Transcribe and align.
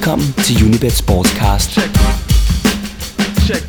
Velkommen 0.00 0.32
til 0.32 0.66
Unibet 0.66 0.92
Sportscast. 0.92 1.70
Check. 1.70 1.90
Check. 3.46 3.64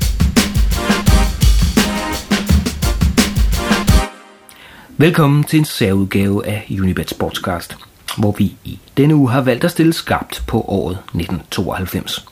Velkommen 4.97 5.43
til 5.43 5.59
en 5.59 5.65
særudgave 5.65 6.45
af 6.45 6.67
Unibet 6.81 7.09
Sportscast, 7.09 7.77
hvor 8.17 8.31
vi 8.31 8.55
i 8.63 8.79
denne 8.97 9.15
uge 9.15 9.31
har 9.31 9.41
valgt 9.41 9.63
at 9.63 9.71
stille 9.71 9.93
skarpt 9.93 10.43
på 10.47 10.61
året 10.61 10.93
1992. 10.93 12.25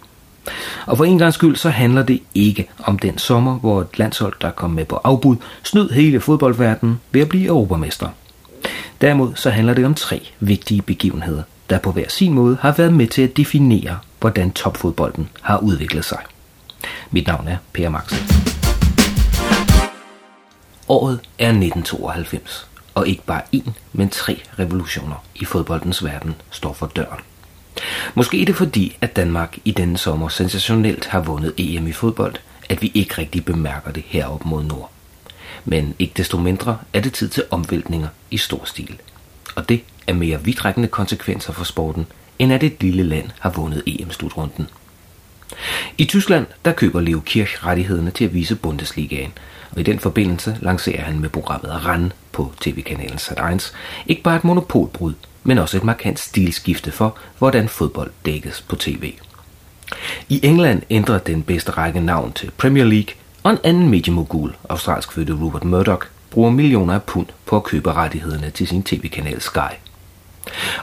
Og 0.85 0.97
for 0.97 1.05
en 1.05 1.17
gang 1.17 1.33
skyld 1.33 1.55
så 1.55 1.69
handler 1.69 2.03
det 2.03 2.21
ikke 2.35 2.69
om 2.83 2.99
den 2.99 3.17
sommer, 3.17 3.59
hvor 3.59 3.81
et 3.81 3.99
landshold, 3.99 4.33
der 4.41 4.51
kom 4.51 4.69
med 4.69 4.85
på 4.85 4.95
afbud, 5.03 5.35
snød 5.63 5.89
hele 5.89 6.19
fodboldverdenen 6.19 6.99
ved 7.11 7.21
at 7.21 7.29
blive 7.29 7.47
europamester. 7.47 8.07
Derimod 9.01 9.31
så 9.35 9.49
handler 9.49 9.73
det 9.73 9.85
om 9.85 9.95
tre 9.95 10.29
vigtige 10.39 10.81
begivenheder, 10.81 11.43
der 11.69 11.79
på 11.79 11.91
hver 11.91 12.09
sin 12.09 12.33
måde 12.33 12.57
har 12.61 12.71
været 12.71 12.93
med 12.93 13.07
til 13.07 13.21
at 13.21 13.37
definere, 13.37 13.99
hvordan 14.19 14.51
topfodbolden 14.51 15.29
har 15.41 15.57
udviklet 15.57 16.05
sig. 16.05 16.19
Mit 17.11 17.27
navn 17.27 17.47
er 17.47 17.57
Per 17.73 17.89
Max. 17.89 18.13
Året 20.87 21.19
er 21.39 21.47
1992, 21.47 22.67
og 22.95 23.07
ikke 23.07 23.23
bare 23.23 23.41
én, 23.55 23.71
men 23.93 24.09
tre 24.09 24.41
revolutioner 24.59 25.23
i 25.35 25.45
fodboldens 25.45 26.03
verden 26.03 26.35
står 26.51 26.73
for 26.73 26.87
døren. 26.87 27.19
Måske 28.15 28.41
er 28.41 28.45
det 28.45 28.55
fordi, 28.55 28.97
at 29.01 29.15
Danmark 29.15 29.57
i 29.65 29.71
denne 29.71 29.97
sommer 29.97 30.29
sensationelt 30.29 31.05
har 31.05 31.19
vundet 31.19 31.53
EM 31.57 31.87
i 31.87 31.91
fodbold, 31.91 32.35
at 32.69 32.81
vi 32.81 32.91
ikke 32.93 33.17
rigtig 33.17 33.45
bemærker 33.45 33.91
det 33.91 34.03
heroppe 34.07 34.47
mod 34.47 34.63
nord. 34.63 34.91
Men 35.65 35.95
ikke 35.99 36.13
desto 36.17 36.37
mindre 36.37 36.77
er 36.93 36.99
det 36.99 37.13
tid 37.13 37.29
til 37.29 37.43
omvæltninger 37.51 38.07
i 38.31 38.37
stor 38.37 38.61
stil. 38.65 38.99
Og 39.55 39.69
det 39.69 39.83
er 40.09 40.13
mere 40.13 40.43
vidtrækkende 40.43 40.87
konsekvenser 40.87 41.53
for 41.53 41.63
sporten, 41.63 42.07
end 42.39 42.53
at 42.53 42.63
et 42.63 42.83
lille 42.83 43.03
land 43.03 43.29
har 43.39 43.49
vundet 43.49 43.83
EM-slutrunden. 43.87 44.67
I 45.97 46.05
Tyskland 46.05 46.45
der 46.65 46.71
køber 46.71 47.01
Leo 47.01 47.19
Kirch 47.19 47.65
rettighederne 47.65 48.11
til 48.11 48.25
at 48.25 48.33
vise 48.33 48.55
Bundesligaen, 48.55 49.33
og 49.71 49.79
i 49.79 49.83
den 49.83 49.99
forbindelse 49.99 50.57
lancerer 50.61 51.01
han 51.01 51.19
med 51.19 51.29
programmet 51.29 51.85
RAN 51.85 52.11
på 52.31 52.53
tv-kanalen 52.61 53.17
Sat1 53.17 53.73
ikke 54.07 54.23
bare 54.23 54.35
et 54.35 54.43
monopolbrud, 54.43 55.13
men 55.43 55.57
også 55.57 55.77
et 55.77 55.83
markant 55.83 56.19
stilskifte 56.19 56.91
for, 56.91 57.17
hvordan 57.37 57.69
fodbold 57.69 58.11
dækkes 58.25 58.61
på 58.61 58.75
tv. 58.75 59.13
I 60.29 60.39
England 60.43 60.81
ændrer 60.89 61.17
den 61.17 61.43
bedste 61.43 61.71
række 61.71 61.99
navn 61.99 62.33
til 62.33 62.51
Premier 62.57 62.83
League, 62.85 63.13
og 63.43 63.51
en 63.51 63.57
anden 63.63 63.89
mediemogul, 63.89 64.55
australsk 64.69 65.11
fødte 65.11 65.33
Rupert 65.33 65.63
Murdoch, 65.63 66.05
bruger 66.29 66.51
millioner 66.51 66.93
af 66.93 67.03
pund 67.03 67.27
på 67.45 67.55
at 67.55 67.63
købe 67.63 67.93
rettighederne 67.93 68.49
til 68.49 68.67
sin 68.67 68.83
tv-kanal 68.83 69.41
Sky. 69.41 69.88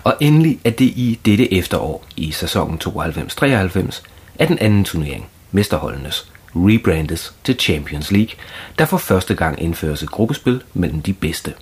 Og 0.05 0.15
endelig 0.21 0.59
er 0.65 0.71
det 0.71 0.85
i 0.85 1.19
dette 1.25 1.55
efterår, 1.55 2.05
i 2.17 2.33
sæsonen 2.33 2.81
92-93, 2.85 4.03
at 4.39 4.49
den 4.49 4.59
anden 4.59 4.85
turnering, 4.85 5.27
Mesterholdenes, 5.53 6.33
rebrandes 6.55 7.35
til 7.45 7.59
Champions 7.59 8.11
League, 8.11 8.35
der 8.79 8.85
for 8.85 8.97
første 8.97 9.35
gang 9.35 9.63
indføres 9.63 10.03
et 10.03 10.11
gruppespil 10.11 10.63
mellem 10.75 11.03
de 11.03 11.13
bedste. 11.13 11.55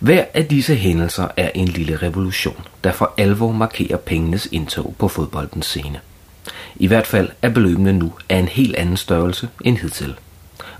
Hver 0.00 0.24
af 0.34 0.46
disse 0.46 0.74
hændelser 0.74 1.28
er 1.36 1.50
en 1.54 1.68
lille 1.68 1.96
revolution, 1.96 2.66
der 2.84 2.92
for 2.92 3.14
alvor 3.16 3.52
markerer 3.52 3.96
pengenes 3.96 4.48
indtog 4.52 4.94
på 4.98 5.08
fodboldens 5.08 5.66
scene. 5.66 6.00
I 6.76 6.86
hvert 6.86 7.06
fald 7.06 7.30
er 7.42 7.48
beløbene 7.48 7.92
nu 7.92 8.12
af 8.28 8.36
en 8.36 8.48
helt 8.48 8.76
anden 8.76 8.96
størrelse 8.96 9.48
end 9.64 9.78
hidtil. 9.78 10.14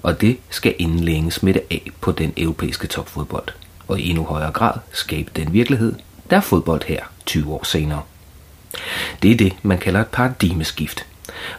Og 0.02 0.20
det 0.20 0.38
skal 0.50 0.74
inden 0.78 1.00
længe 1.00 1.32
smitte 1.32 1.60
af 1.70 1.90
på 2.00 2.12
den 2.12 2.32
europæiske 2.36 2.86
topfodbold, 2.86 3.48
og 3.88 4.00
i 4.00 4.08
endnu 4.08 4.24
højere 4.24 4.52
grad 4.52 4.78
skabe 4.92 5.30
den 5.36 5.52
virkelighed, 5.52 5.94
der 6.30 6.36
er 6.36 6.40
fodbold 6.40 6.82
her 6.86 7.00
20 7.26 7.52
år 7.52 7.64
senere. 7.64 8.02
Det 9.22 9.30
er 9.30 9.36
det, 9.36 9.52
man 9.62 9.78
kalder 9.78 10.00
et 10.00 10.06
paradigmeskift, 10.06 11.06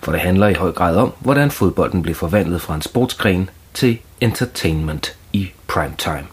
for 0.01 0.11
det 0.11 0.21
handler 0.21 0.47
i 0.47 0.53
høj 0.53 0.71
grad 0.71 0.95
om, 0.95 1.13
hvordan 1.19 1.51
fodbolden 1.51 2.01
blev 2.01 2.15
forvandlet 2.15 2.61
fra 2.61 2.75
en 2.75 2.81
sportsgren 2.81 3.49
til 3.73 3.97
entertainment 4.21 5.15
i 5.33 5.51
prime 5.67 5.93
time. 5.97 6.27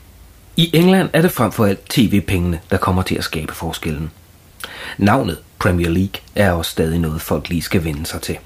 I 0.56 0.70
England 0.72 1.08
er 1.12 1.22
det 1.22 1.32
frem 1.32 1.52
for 1.52 1.64
alt 1.64 1.90
tv-pengene, 1.90 2.60
der 2.70 2.76
kommer 2.76 3.02
til 3.02 3.14
at 3.14 3.24
skabe 3.24 3.54
forskellen. 3.54 4.10
Navnet 4.98 5.38
Premier 5.58 5.88
League 5.88 6.20
er 6.34 6.52
også 6.52 6.70
stadig 6.70 6.98
noget, 6.98 7.20
folk 7.20 7.48
lige 7.48 7.62
skal 7.62 7.84
vende 7.84 8.06
sig 8.06 8.22
til. 8.22 8.38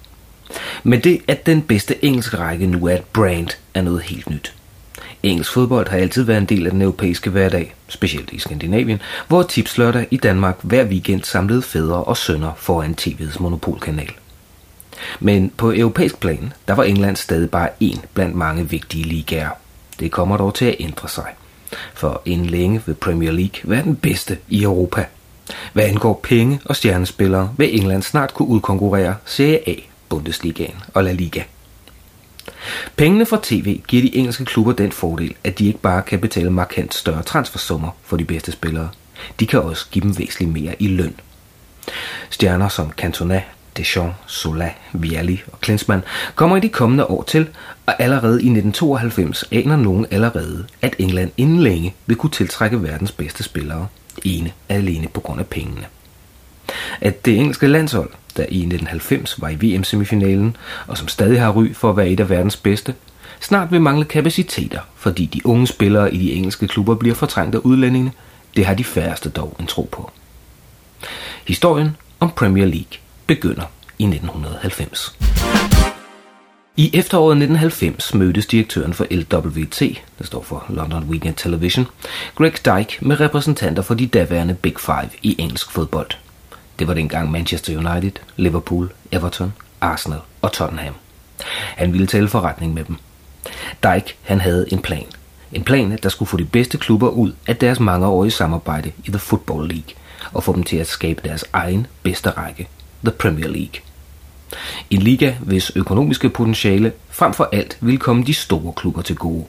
Men 0.82 1.00
det, 1.00 1.20
at 1.28 1.46
den 1.46 1.62
bedste 1.62 2.04
engelske 2.04 2.38
række 2.38 2.66
nu 2.66 2.86
er 2.86 2.94
et 2.94 3.04
brand, 3.04 3.48
er 3.74 3.82
noget 3.82 4.02
helt 4.02 4.30
nyt. 4.30 4.54
Engelsk 5.26 5.52
fodbold 5.52 5.88
har 5.88 5.98
altid 5.98 6.22
været 6.22 6.38
en 6.38 6.46
del 6.46 6.66
af 6.66 6.72
den 6.72 6.82
europæiske 6.82 7.30
hverdag, 7.30 7.74
specielt 7.88 8.32
i 8.32 8.38
Skandinavien, 8.38 9.02
hvor 9.28 9.42
tipslørdag 9.42 10.06
i 10.10 10.16
Danmark 10.16 10.58
hver 10.62 10.84
weekend 10.84 11.22
samlede 11.22 11.62
fædre 11.62 12.04
og 12.04 12.16
sønner 12.16 12.52
foran 12.56 12.96
tv's 13.00 13.42
monopolkanal. 13.42 14.10
Men 15.20 15.52
på 15.56 15.72
europæisk 15.72 16.20
plan, 16.20 16.52
der 16.68 16.74
var 16.74 16.84
England 16.84 17.16
stadig 17.16 17.50
bare 17.50 17.68
en 17.80 18.00
blandt 18.14 18.34
mange 18.34 18.70
vigtige 18.70 19.04
ligaer. 19.04 19.50
Det 20.00 20.10
kommer 20.10 20.36
dog 20.36 20.54
til 20.54 20.64
at 20.64 20.76
ændre 20.80 21.08
sig. 21.08 21.26
For 21.94 22.22
inden 22.24 22.46
længe 22.46 22.82
vil 22.86 22.94
Premier 22.94 23.32
League 23.32 23.60
være 23.64 23.82
den 23.82 23.96
bedste 23.96 24.38
i 24.48 24.62
Europa. 24.62 25.04
Hvad 25.72 25.84
angår 25.84 26.20
penge 26.22 26.60
og 26.64 26.76
stjernespillere, 26.76 27.54
vil 27.56 27.80
England 27.80 28.02
snart 28.02 28.34
kunne 28.34 28.48
udkonkurrere 28.48 29.14
Serie 29.24 29.68
A, 29.68 29.74
Bundesligaen 30.08 30.74
og 30.94 31.04
La 31.04 31.12
Liga. 31.12 31.42
Pengene 32.96 33.26
fra 33.26 33.40
tv 33.42 33.80
giver 33.88 34.02
de 34.02 34.16
engelske 34.16 34.44
klubber 34.44 34.72
den 34.72 34.92
fordel, 34.92 35.34
at 35.44 35.58
de 35.58 35.66
ikke 35.66 35.78
bare 35.78 36.02
kan 36.02 36.20
betale 36.20 36.50
markant 36.50 36.94
større 36.94 37.22
transfersummer 37.22 37.90
for 38.04 38.16
de 38.16 38.24
bedste 38.24 38.52
spillere. 38.52 38.88
De 39.40 39.46
kan 39.46 39.62
også 39.62 39.86
give 39.90 40.02
dem 40.02 40.18
væsentligt 40.18 40.52
mere 40.52 40.82
i 40.82 40.88
løn. 40.88 41.14
Stjerner 42.30 42.68
som 42.68 42.90
Cantona, 42.90 43.42
Deschamps, 43.76 44.16
Sola, 44.26 44.70
Vialli 44.92 45.42
og 45.52 45.60
Klinsmann 45.60 46.04
kommer 46.34 46.56
i 46.56 46.60
de 46.60 46.68
kommende 46.68 47.06
år 47.06 47.22
til, 47.22 47.48
og 47.86 48.02
allerede 48.02 48.42
i 48.42 48.48
1992 48.50 49.44
aner 49.52 49.76
nogen 49.76 50.06
allerede, 50.10 50.66
at 50.82 50.94
England 50.98 51.30
inden 51.36 51.60
længe 51.60 51.94
vil 52.06 52.16
kunne 52.16 52.30
tiltrække 52.30 52.82
verdens 52.82 53.12
bedste 53.12 53.42
spillere, 53.42 53.86
ene 54.24 54.52
alene 54.68 55.08
på 55.08 55.20
grund 55.20 55.40
af 55.40 55.46
pengene. 55.46 55.86
At 57.00 57.24
det 57.24 57.38
engelske 57.38 57.66
landshold, 57.66 58.10
der 58.36 58.42
i 58.42 58.58
1990 58.58 59.40
var 59.40 59.48
i 59.48 59.54
VM-semifinalen, 59.54 60.56
og 60.86 60.98
som 60.98 61.08
stadig 61.08 61.40
har 61.40 61.52
ry 61.52 61.74
for 61.74 61.90
at 61.90 61.96
være 61.96 62.08
et 62.08 62.20
af 62.20 62.30
verdens 62.30 62.56
bedste, 62.56 62.94
snart 63.40 63.72
vil 63.72 63.80
mangle 63.80 64.04
kapaciteter, 64.04 64.80
fordi 64.96 65.26
de 65.26 65.46
unge 65.46 65.66
spillere 65.66 66.14
i 66.14 66.18
de 66.18 66.32
engelske 66.32 66.68
klubber 66.68 66.94
bliver 66.94 67.14
fortrængt 67.14 67.54
af 67.54 67.58
udlændingene, 67.58 68.12
det 68.56 68.66
har 68.66 68.74
de 68.74 68.84
færreste 68.84 69.28
dog 69.28 69.56
en 69.60 69.66
tro 69.66 69.88
på. 69.92 70.10
Historien 71.46 71.96
om 72.20 72.30
Premier 72.30 72.66
League 72.66 72.98
begynder 73.26 73.64
i 73.98 74.04
1990. 74.04 75.16
I 76.78 76.90
efteråret 76.94 77.32
1990 77.32 78.14
mødtes 78.14 78.46
direktøren 78.46 78.94
for 78.94 79.06
LWT, 79.10 79.80
der 80.18 80.24
står 80.24 80.42
for 80.42 80.66
London 80.68 81.04
Weekend 81.04 81.34
Television, 81.34 81.86
Greg 82.34 82.52
Dyke 82.66 82.98
med 83.00 83.20
repræsentanter 83.20 83.82
for 83.82 83.94
de 83.94 84.06
daværende 84.06 84.54
Big 84.54 84.74
Five 84.78 85.10
i 85.22 85.36
engelsk 85.38 85.70
fodbold. 85.70 86.10
Det 86.78 86.88
var 86.88 86.94
dengang 86.94 87.30
Manchester 87.30 87.76
United, 87.78 88.12
Liverpool, 88.36 88.92
Everton, 89.12 89.52
Arsenal 89.80 90.20
og 90.42 90.52
Tottenham. 90.52 90.94
Han 91.76 91.92
ville 91.92 92.06
tale 92.06 92.28
forretning 92.28 92.74
med 92.74 92.84
dem. 92.84 92.96
Dyke 93.84 94.14
han 94.22 94.40
havde 94.40 94.72
en 94.72 94.82
plan. 94.82 95.06
En 95.52 95.64
plan, 95.64 95.98
der 96.02 96.08
skulle 96.08 96.28
få 96.28 96.36
de 96.36 96.44
bedste 96.44 96.78
klubber 96.78 97.08
ud 97.08 97.32
af 97.46 97.56
deres 97.56 97.80
mangeårige 97.80 98.30
samarbejde 98.30 98.92
i 99.04 99.10
The 99.10 99.18
Football 99.18 99.68
League 99.68 99.94
og 100.32 100.42
få 100.42 100.52
dem 100.52 100.62
til 100.62 100.76
at 100.76 100.86
skabe 100.86 101.28
deres 101.28 101.44
egen 101.52 101.86
bedste 102.02 102.30
række, 102.30 102.68
The 103.04 103.12
Premier 103.12 103.48
League. 103.48 103.80
En 104.90 105.02
liga, 105.02 105.34
hvis 105.40 105.72
økonomiske 105.76 106.28
potentiale 106.28 106.92
frem 107.10 107.32
for 107.32 107.48
alt 107.52 107.78
ville 107.80 107.98
komme 107.98 108.24
de 108.24 108.34
store 108.34 108.72
klubber 108.72 109.02
til 109.02 109.16
gode, 109.16 109.44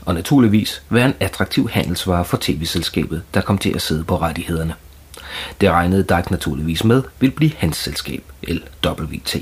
og 0.00 0.14
naturligvis 0.14 0.82
være 0.90 1.06
en 1.06 1.14
attraktiv 1.20 1.68
handelsvare 1.68 2.24
for 2.24 2.38
tv-selskabet, 2.40 3.22
der 3.34 3.40
kom 3.40 3.58
til 3.58 3.74
at 3.74 3.82
sidde 3.82 4.04
på 4.04 4.16
rettighederne. 4.16 4.74
Det 5.60 5.70
regnede 5.70 6.02
Dyke 6.02 6.30
naturligvis 6.30 6.84
med, 6.84 7.02
vil 7.20 7.30
blive 7.30 7.52
hans 7.56 7.76
selskab, 7.76 8.22
LWT. 8.42 9.36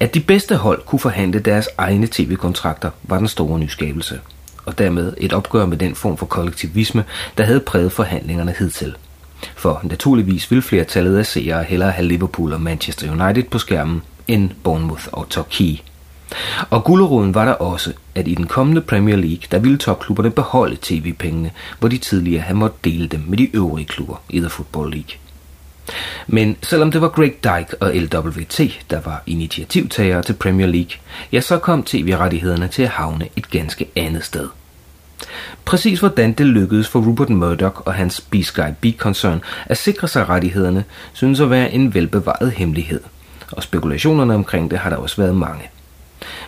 At 0.00 0.14
de 0.14 0.20
bedste 0.20 0.56
hold 0.56 0.82
kunne 0.86 0.98
forhandle 0.98 1.38
deres 1.38 1.68
egne 1.78 2.06
tv-kontrakter 2.06 2.90
var 3.02 3.18
den 3.18 3.28
store 3.28 3.58
nyskabelse, 3.58 4.20
og 4.66 4.78
dermed 4.78 5.14
et 5.18 5.32
opgør 5.32 5.66
med 5.66 5.76
den 5.76 5.94
form 5.94 6.16
for 6.16 6.26
kollektivisme, 6.26 7.04
der 7.38 7.44
havde 7.44 7.60
præget 7.60 7.92
forhandlingerne 7.92 8.54
hidtil– 8.58 8.96
for 9.56 9.80
naturligvis 9.84 10.50
vil 10.50 10.62
flertallet 10.62 11.18
af 11.18 11.26
seere 11.26 11.64
hellere 11.64 11.90
have 11.90 12.08
Liverpool 12.08 12.52
og 12.52 12.60
Manchester 12.60 13.10
United 13.10 13.42
på 13.50 13.58
skærmen 13.58 14.02
end 14.28 14.50
Bournemouth 14.64 15.06
og 15.12 15.28
Torquay. 15.28 15.76
Og 16.70 16.84
gulderoden 16.84 17.34
var 17.34 17.44
der 17.44 17.52
også, 17.52 17.92
at 18.14 18.28
i 18.28 18.34
den 18.34 18.46
kommende 18.46 18.80
Premier 18.80 19.16
League, 19.16 19.42
der 19.50 19.58
ville 19.58 19.78
topklubberne 19.78 20.30
beholde 20.30 20.76
tv-pengene, 20.82 21.50
hvor 21.78 21.88
de 21.88 21.98
tidligere 21.98 22.42
havde 22.42 22.58
måttet 22.58 22.84
dele 22.84 23.08
dem 23.08 23.24
med 23.26 23.38
de 23.38 23.56
øvrige 23.56 23.86
klubber 23.86 24.16
i 24.28 24.40
The 24.40 24.48
Football 24.48 24.90
League. 24.90 25.16
Men 26.26 26.56
selvom 26.62 26.90
det 26.90 27.00
var 27.00 27.08
Greg 27.08 27.34
Dyke 27.44 27.82
og 27.82 27.94
LWT, 27.94 28.60
der 28.90 29.00
var 29.00 29.22
initiativtagere 29.26 30.22
til 30.22 30.32
Premier 30.32 30.66
League, 30.66 30.90
ja, 31.32 31.40
så 31.40 31.58
kom 31.58 31.82
tv-rettighederne 31.82 32.68
til 32.68 32.82
at 32.82 32.88
havne 32.88 33.28
et 33.36 33.50
ganske 33.50 33.86
andet 33.96 34.24
sted. 34.24 34.48
Præcis 35.64 36.00
hvordan 36.00 36.32
det 36.32 36.46
lykkedes 36.46 36.88
for 36.88 37.00
Rupert 37.00 37.30
Murdoch 37.30 37.80
og 37.84 37.94
hans 37.94 38.20
B-Sky 38.20 38.70
B-koncern 38.80 39.42
at 39.66 39.76
sikre 39.76 40.08
sig 40.08 40.28
rettighederne, 40.28 40.84
synes 41.12 41.40
at 41.40 41.50
være 41.50 41.72
en 41.72 41.94
velbevaret 41.94 42.52
hemmelighed. 42.52 43.00
Og 43.52 43.62
spekulationerne 43.62 44.34
omkring 44.34 44.70
det 44.70 44.78
har 44.78 44.90
der 44.90 44.96
også 44.96 45.16
været 45.16 45.36
mange. 45.36 45.62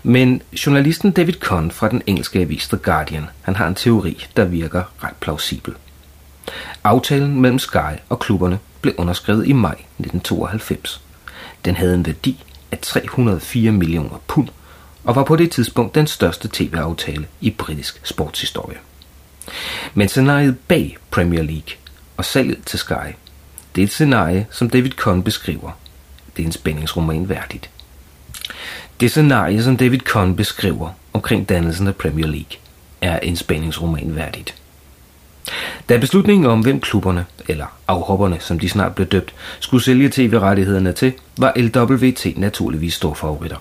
Men 0.02 0.42
journalisten 0.66 1.10
David 1.10 1.34
Conn 1.34 1.70
fra 1.70 1.88
den 1.88 2.02
engelske 2.06 2.38
avis 2.38 2.68
The 2.68 2.76
Guardian, 2.76 3.26
han 3.42 3.56
har 3.56 3.66
en 3.66 3.74
teori, 3.74 4.26
der 4.36 4.44
virker 4.44 4.82
ret 5.04 5.16
plausibel. 5.20 5.74
Aftalen 6.84 7.40
mellem 7.40 7.58
Sky 7.58 7.96
og 8.08 8.18
klubberne 8.18 8.58
blev 8.80 8.94
underskrevet 8.98 9.46
i 9.46 9.52
maj 9.52 9.72
1992. 9.72 11.00
Den 11.64 11.76
havde 11.76 11.94
en 11.94 12.06
værdi 12.06 12.44
af 12.72 12.78
304 12.78 13.72
millioner 13.72 14.22
pund 14.26 14.48
og 15.04 15.16
var 15.16 15.24
på 15.24 15.36
det 15.36 15.50
tidspunkt 15.50 15.94
den 15.94 16.06
største 16.06 16.48
tv-aftale 16.52 17.26
i 17.40 17.50
britisk 17.50 18.00
sportshistorie. 18.06 18.78
Men 19.94 20.08
scenariet 20.08 20.58
bag 20.58 20.96
Premier 21.10 21.42
League 21.42 21.74
og 22.16 22.24
salget 22.24 22.64
til 22.66 22.78
Sky, 22.78 23.14
det 23.74 23.82
er 23.82 23.86
et 23.86 23.92
scenarie, 23.92 24.46
som 24.50 24.70
David 24.70 24.90
Conn 24.90 25.22
beskriver. 25.22 25.70
Det 26.36 26.42
er 26.42 26.46
en 26.46 26.52
spændingsroman 26.52 27.28
værdigt. 27.28 27.70
Det 29.00 29.10
scenarie, 29.10 29.62
som 29.62 29.76
David 29.76 29.98
Kahn 29.98 30.36
beskriver 30.36 30.90
omkring 31.12 31.48
dannelsen 31.48 31.86
af 31.86 31.96
Premier 31.96 32.26
League, 32.26 32.58
er 33.00 33.18
en 33.18 33.36
spændingsroman 33.36 34.16
værdigt. 34.16 34.54
Da 35.88 35.96
beslutningen 35.96 36.46
om, 36.46 36.60
hvem 36.60 36.80
klubberne, 36.80 37.26
eller 37.48 37.66
afhopperne, 37.88 38.36
som 38.40 38.58
de 38.58 38.68
snart 38.68 38.94
blev 38.94 39.06
døbt, 39.06 39.34
skulle 39.60 39.84
sælge 39.84 40.10
tv-rettighederne 40.12 40.92
til, 40.92 41.12
var 41.38 41.52
LWT 41.56 42.38
naturligvis 42.38 42.94
store 42.94 43.14
favoritter. 43.14 43.56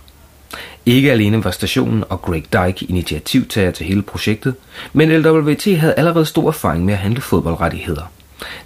Ikke 0.86 1.12
alene 1.12 1.44
var 1.44 1.52
stationen 1.52 2.04
og 2.10 2.22
Greg 2.22 2.44
Dyke 2.54 2.86
initiativtager 2.86 3.72
til 3.72 3.86
hele 3.86 4.02
projektet, 4.02 4.56
men 4.94 5.12
LWT 5.12 5.66
havde 5.66 5.94
allerede 5.94 6.26
stor 6.26 6.48
erfaring 6.48 6.86
med 6.86 6.94
at 6.94 7.00
handle 7.00 7.22
fodboldrettigheder. 7.22 8.12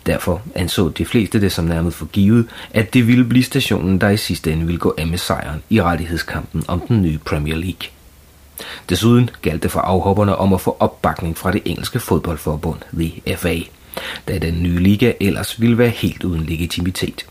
Derfor 0.06 0.42
anså 0.56 0.89
de 0.89 1.06
fleste 1.06 1.42
det 1.42 1.51
som 1.51 1.66
nærmest 1.66 1.98
for 1.98 2.06
givet, 2.06 2.48
at 2.72 2.94
det 2.94 3.07
ville 3.07 3.25
blive 3.25 3.44
stationen, 3.44 4.01
der 4.01 4.10
i 4.10 4.18
sidste 4.18 4.51
ende 4.51 4.66
ville 4.66 4.80
gå 4.80 4.95
af 4.98 5.07
med 5.07 5.18
sejren 5.18 5.63
i 5.69 5.81
rettighedskampen 5.81 6.63
om 6.68 6.80
den 6.80 7.01
nye 7.01 7.18
Premier 7.18 7.56
League. 7.56 7.89
Desuden 8.89 9.30
galt 9.42 9.63
det 9.63 9.72
for 9.72 9.80
afhopperne 9.80 10.36
om 10.36 10.54
at 10.54 10.62
få 10.62 10.77
opbakning 10.80 11.38
fra 11.38 11.51
det 11.51 11.62
engelske 11.66 12.00
fodboldforbund, 12.00 12.80
The 12.94 13.38
FA, 13.38 13.60
da 14.27 14.38
den 14.38 14.63
nye 14.63 14.80
liga 14.80 15.13
ellers 15.19 15.62
ville 15.62 15.78
være 15.78 15.89
helt 15.89 16.24
uden 16.24 16.45
legitimitet. 16.45 17.25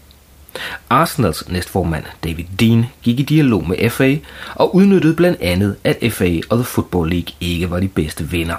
Arsenals 0.90 1.48
næstformand 1.48 2.04
David 2.24 2.44
Dean 2.60 2.86
gik 3.02 3.20
i 3.20 3.22
dialog 3.22 3.68
med 3.68 3.90
FA 3.90 4.16
og 4.54 4.74
udnyttede 4.74 5.14
blandt 5.14 5.40
andet, 5.40 5.76
at 5.84 6.12
FA 6.12 6.40
og 6.50 6.56
The 6.56 6.64
Football 6.64 7.10
League 7.10 7.34
ikke 7.40 7.70
var 7.70 7.80
de 7.80 7.88
bedste 7.88 8.32
venner. 8.32 8.56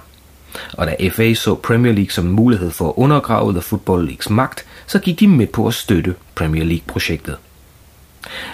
Og 0.74 0.88
da 0.88 1.10
FA 1.10 1.34
så 1.34 1.56
Premier 1.56 1.94
League 1.94 2.12
som 2.12 2.26
en 2.26 2.32
mulighed 2.32 2.72
for 2.72 2.90
at 2.90 2.94
undergrave 2.98 3.52
The 3.52 3.62
Football 3.62 4.06
Leagues 4.06 4.30
magt, 4.30 4.66
så 4.88 5.00
gik 5.00 5.20
de 5.20 5.28
med 5.28 5.48
på 5.48 5.68
at 5.68 5.74
støtte 5.74 6.16
Premier 6.36 6.64
League-projektet. 6.64 7.38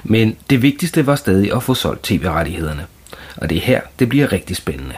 Men 0.04 0.38
det 0.50 0.62
vigtigste 0.62 1.08
var 1.08 1.16
stadig 1.16 1.54
at 1.54 1.64
få 1.64 1.74
solgt 1.74 2.04
tv-rettighederne. 2.04 2.86
Og 3.38 3.50
det 3.50 3.58
er 3.58 3.62
her, 3.62 3.82
det 4.00 4.10
bliver 4.10 4.32
rigtig 4.32 4.56
spændende. 4.56 4.96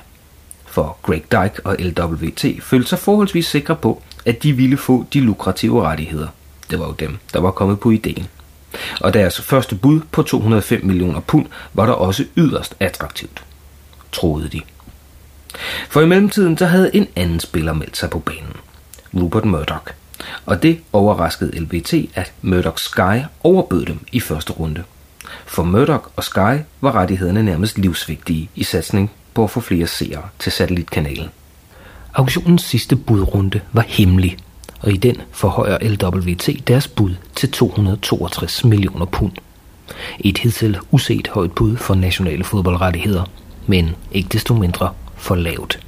For 0.66 0.98
Greg 1.02 1.24
Dyke 1.32 1.62
og 1.66 1.76
LWT 1.80 2.46
følte 2.62 2.90
sig 2.90 3.00
forholdsvis 3.00 3.46
sikre 3.46 3.76
på, 3.76 4.02
at 4.26 4.44
de 4.44 4.54
ville 4.54 4.78
få 4.78 5.06
de 5.14 5.20
lukrative 5.20 5.82
rettigheder. 5.82 6.28
Det 6.72 6.80
var 6.80 6.86
jo 6.86 6.94
dem, 7.00 7.18
der 7.34 7.40
var 7.40 7.52
kommet 7.52 7.80
på 7.80 7.92
ideen. 7.92 8.28
Og 9.02 9.14
deres 9.14 9.42
første 9.42 9.76
bud 9.76 10.02
på 10.12 10.24
205 10.24 10.86
millioner 10.86 11.20
pund 11.20 11.46
var 11.74 11.86
der 11.86 11.94
også 11.94 12.26
yderst 12.38 12.76
attraktivt, 12.80 13.44
troede 14.12 14.50
de. 14.50 14.62
For 15.90 16.02
i 16.02 16.06
mellemtiden 16.06 16.58
så 16.58 16.66
havde 16.66 16.96
en 16.96 17.08
anden 17.16 17.40
spiller 17.40 17.74
meldt 17.74 17.98
sig 17.98 18.10
på 18.10 18.20
banen. 18.20 18.54
Rupert 19.14 19.46
Murdoch. 19.46 19.92
Og 20.46 20.64
det 20.64 20.80
overraskede 20.94 21.60
LBT, 21.60 21.94
at 22.16 22.34
Murdoch 22.42 22.78
Sky 22.78 23.24
overbød 23.44 23.86
dem 23.86 24.00
i 24.12 24.20
første 24.20 24.54
runde. 24.54 24.84
For 25.46 25.64
Murdoch 25.64 26.08
og 26.16 26.24
Sky 26.24 26.62
var 26.82 26.96
rettighederne 26.96 27.44
nærmest 27.44 27.78
livsvigtige 27.78 28.50
i 28.56 28.64
satsning 28.64 29.12
på 29.34 29.44
at 29.44 29.50
få 29.50 29.60
flere 29.60 29.88
seere 29.88 30.24
til 30.40 30.52
satellitkanalen. 30.52 31.30
Auktionens 32.14 32.62
sidste 32.62 32.96
budrunde 32.96 33.62
var 33.72 33.82
hemmelig, 33.88 34.38
og 34.80 34.92
i 34.92 34.98
den 34.98 35.22
forhøjer 35.32 35.78
LWT 35.82 36.68
deres 36.68 36.88
bud 36.88 37.16
til 37.36 37.52
262 37.52 38.64
millioner 38.64 39.06
pund. 39.06 39.32
Et 40.20 40.38
hidtil 40.38 40.80
uset 40.92 41.28
højt 41.28 41.52
bud 41.52 41.78
for 41.78 41.96
nationale 41.96 42.44
fodboldrettigheder, 42.44 43.24
men 43.68 43.96
ikke 44.12 44.30
desto 44.30 44.54
mindre 44.54 44.94
for 45.24 45.36
lavt. 45.36 45.80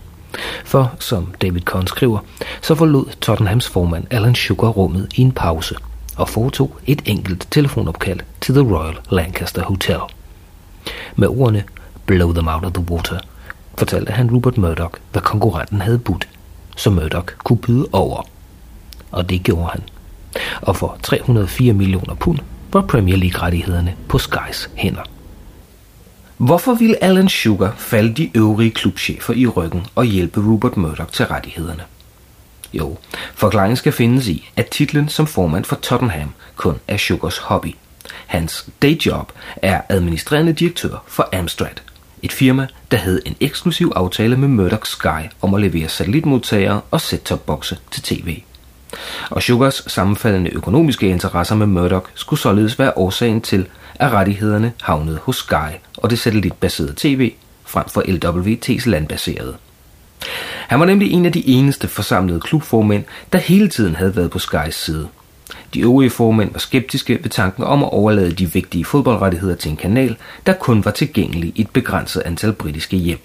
For, 0.65 0.95
som 0.99 1.33
David 1.41 1.61
Conn 1.61 1.87
skriver, 1.87 2.19
så 2.61 2.75
forlod 2.75 3.05
Tottenhams 3.21 3.67
formand 3.69 4.07
Alan 4.11 4.35
Sugar 4.35 4.69
rummet 4.69 5.13
i 5.15 5.21
en 5.21 5.31
pause 5.31 5.75
og 6.17 6.29
foretog 6.29 6.77
et 6.85 7.01
enkelt 7.05 7.47
telefonopkald 7.51 8.19
til 8.41 8.55
The 8.55 8.63
Royal 8.63 8.97
Lancaster 9.11 9.63
Hotel. 9.63 9.99
Med 11.15 11.27
ordene 11.27 11.63
Blow 12.05 12.33
them 12.33 12.47
out 12.47 12.65
of 12.65 12.73
the 12.73 12.85
water, 12.91 13.19
fortalte 13.77 14.11
han 14.11 14.31
Rupert 14.31 14.57
Murdoch, 14.57 14.99
hvad 15.11 15.21
konkurrenten 15.21 15.81
havde 15.81 15.99
budt, 15.99 16.27
så 16.77 16.89
Murdoch 16.89 17.33
kunne 17.43 17.57
byde 17.57 17.87
over. 17.91 18.27
Og 19.11 19.29
det 19.29 19.43
gjorde 19.43 19.69
han. 19.71 19.81
Og 20.61 20.75
for 20.75 20.97
304 21.03 21.73
millioner 21.73 22.15
pund 22.15 22.39
var 22.73 22.81
Premier 22.81 23.17
League-rettighederne 23.17 23.95
på 24.09 24.17
Skys 24.17 24.69
hænder. 24.75 25.14
Hvorfor 26.37 26.73
ville 26.73 27.03
Alan 27.03 27.29
Sugar 27.29 27.75
falde 27.77 28.13
de 28.13 28.37
øvrige 28.37 28.71
klubchefer 28.71 29.33
i 29.33 29.47
ryggen 29.47 29.85
og 29.95 30.05
hjælpe 30.05 30.39
Rupert 30.39 30.77
Murdoch 30.77 31.11
til 31.11 31.25
rettighederne? 31.25 31.83
Jo, 32.73 32.97
forklaringen 33.35 33.77
skal 33.77 33.91
findes 33.91 34.27
i, 34.27 34.49
at 34.55 34.67
titlen 34.67 35.09
som 35.09 35.27
formand 35.27 35.65
for 35.65 35.75
Tottenham 35.75 36.33
kun 36.55 36.79
er 36.87 36.97
Sugars 36.97 37.37
hobby. 37.37 37.75
Hans 38.25 38.69
dayjob 38.81 39.31
er 39.55 39.81
administrerende 39.89 40.53
direktør 40.53 41.03
for 41.07 41.29
Amstrad, 41.33 41.75
et 42.21 42.31
firma, 42.31 42.67
der 42.91 42.97
havde 42.97 43.21
en 43.25 43.35
eksklusiv 43.39 43.91
aftale 43.95 44.37
med 44.37 44.47
Murdoch 44.47 44.85
Sky 44.85 45.29
om 45.41 45.53
at 45.53 45.61
levere 45.61 45.89
satellitmodtagere 45.89 46.81
og 46.91 47.01
set-top-bokse 47.01 47.77
til 47.91 48.03
tv. 48.03 48.41
Og 49.29 49.43
Sugars 49.43 49.83
sammenfaldende 49.87 50.49
økonomiske 50.49 51.07
interesser 51.07 51.55
med 51.55 51.67
Murdoch 51.67 52.09
skulle 52.15 52.39
således 52.39 52.79
være 52.79 52.97
årsagen 52.97 53.41
til, 53.41 53.67
at 53.95 54.11
rettighederne 54.11 54.73
havnede 54.81 55.19
hos 55.23 55.35
Sky 55.35 55.84
og 55.97 56.09
det 56.09 56.19
satellitbaserede 56.19 56.93
tv 56.97 57.33
frem 57.65 57.89
for 57.89 58.01
LWT's 58.01 58.89
landbaserede. 58.89 59.55
Han 60.67 60.79
var 60.79 60.85
nemlig 60.85 61.11
en 61.11 61.25
af 61.25 61.31
de 61.31 61.47
eneste 61.47 61.87
forsamlede 61.87 62.39
klubformænd, 62.39 63.03
der 63.33 63.39
hele 63.39 63.69
tiden 63.69 63.95
havde 63.95 64.15
været 64.15 64.31
på 64.31 64.39
Skys 64.39 64.75
side. 64.75 65.07
De 65.73 65.79
øvrige 65.79 66.09
formænd 66.09 66.51
var 66.51 66.59
skeptiske 66.59 67.19
ved 67.23 67.29
tanken 67.29 67.63
om 67.63 67.83
at 67.83 67.89
overlade 67.89 68.31
de 68.31 68.53
vigtige 68.53 68.85
fodboldrettigheder 68.85 69.55
til 69.55 69.71
en 69.71 69.77
kanal, 69.77 70.17
der 70.45 70.53
kun 70.53 70.85
var 70.85 70.91
tilgængelig 70.91 71.51
i 71.55 71.61
et 71.61 71.69
begrænset 71.69 72.21
antal 72.25 72.53
britiske 72.53 72.97
hjem. 72.97 73.19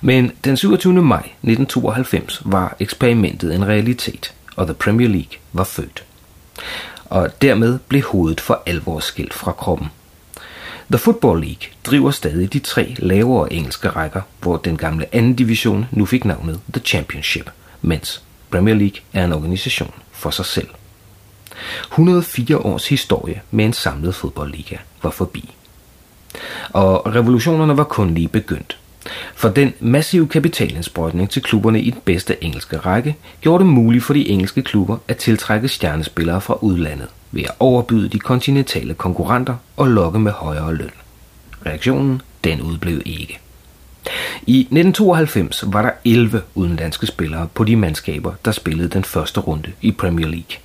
Men 0.00 0.32
den 0.44 0.56
27. 0.56 0.92
maj 0.92 1.18
1992 1.18 2.42
var 2.44 2.76
eksperimentet 2.80 3.54
en 3.54 3.68
realitet, 3.68 4.34
og 4.56 4.66
The 4.66 4.74
Premier 4.74 5.08
League 5.08 5.38
var 5.52 5.64
født. 5.64 6.04
Og 7.04 7.42
dermed 7.42 7.78
blev 7.88 8.02
hovedet 8.02 8.40
for 8.40 8.62
alvor 8.66 9.00
skilt 9.00 9.34
fra 9.34 9.52
kroppen. 9.52 9.88
The 10.90 10.98
Football 10.98 11.40
League 11.40 11.68
driver 11.84 12.10
stadig 12.10 12.52
de 12.52 12.58
tre 12.58 12.96
lavere 12.98 13.52
engelske 13.52 13.88
rækker, 13.88 14.20
hvor 14.40 14.56
den 14.56 14.76
gamle 14.76 15.14
anden 15.14 15.34
division 15.34 15.86
nu 15.90 16.06
fik 16.06 16.24
navnet 16.24 16.60
The 16.72 16.82
Championship, 16.84 17.50
mens 17.82 18.22
Premier 18.50 18.74
League 18.74 19.00
er 19.12 19.24
en 19.24 19.32
organisation 19.32 19.94
for 20.12 20.30
sig 20.30 20.44
selv. 20.44 20.68
104 21.82 22.58
års 22.58 22.88
historie 22.88 23.42
med 23.50 23.64
en 23.64 23.72
samlet 23.72 24.14
fodboldliga 24.14 24.76
var 25.02 25.10
forbi. 25.10 25.54
Og 26.70 27.14
revolutionerne 27.14 27.76
var 27.76 27.84
kun 27.84 28.14
lige 28.14 28.28
begyndt. 28.28 28.78
For 29.34 29.48
den 29.48 29.74
massive 29.80 30.28
kapitalindsprøjtning 30.28 31.30
til 31.30 31.42
klubberne 31.42 31.80
i 31.80 31.90
den 31.90 32.00
bedste 32.04 32.44
engelske 32.44 32.76
række 32.76 33.16
gjorde 33.40 33.64
det 33.64 33.72
muligt 33.72 34.04
for 34.04 34.14
de 34.14 34.28
engelske 34.28 34.62
klubber 34.62 34.96
at 35.08 35.16
tiltrække 35.16 35.68
stjernespillere 35.68 36.40
fra 36.40 36.58
udlandet 36.60 37.08
ved 37.30 37.42
at 37.42 37.54
overbyde 37.58 38.08
de 38.08 38.18
kontinentale 38.18 38.94
konkurrenter 38.94 39.54
og 39.76 39.88
lokke 39.88 40.18
med 40.18 40.32
højere 40.32 40.74
løn. 40.74 40.90
Reaktionen, 41.66 42.22
den 42.44 42.60
udblev 42.60 43.02
ikke. 43.06 43.38
I 44.46 44.60
1992 44.60 45.64
var 45.66 45.82
der 45.82 45.90
11 46.04 46.42
udenlandske 46.54 47.06
spillere 47.06 47.48
på 47.54 47.64
de 47.64 47.76
mandskaber, 47.76 48.32
der 48.44 48.52
spillede 48.52 48.88
den 48.88 49.04
første 49.04 49.40
runde 49.40 49.72
i 49.80 49.92
Premier 49.92 50.26
League. 50.26 50.56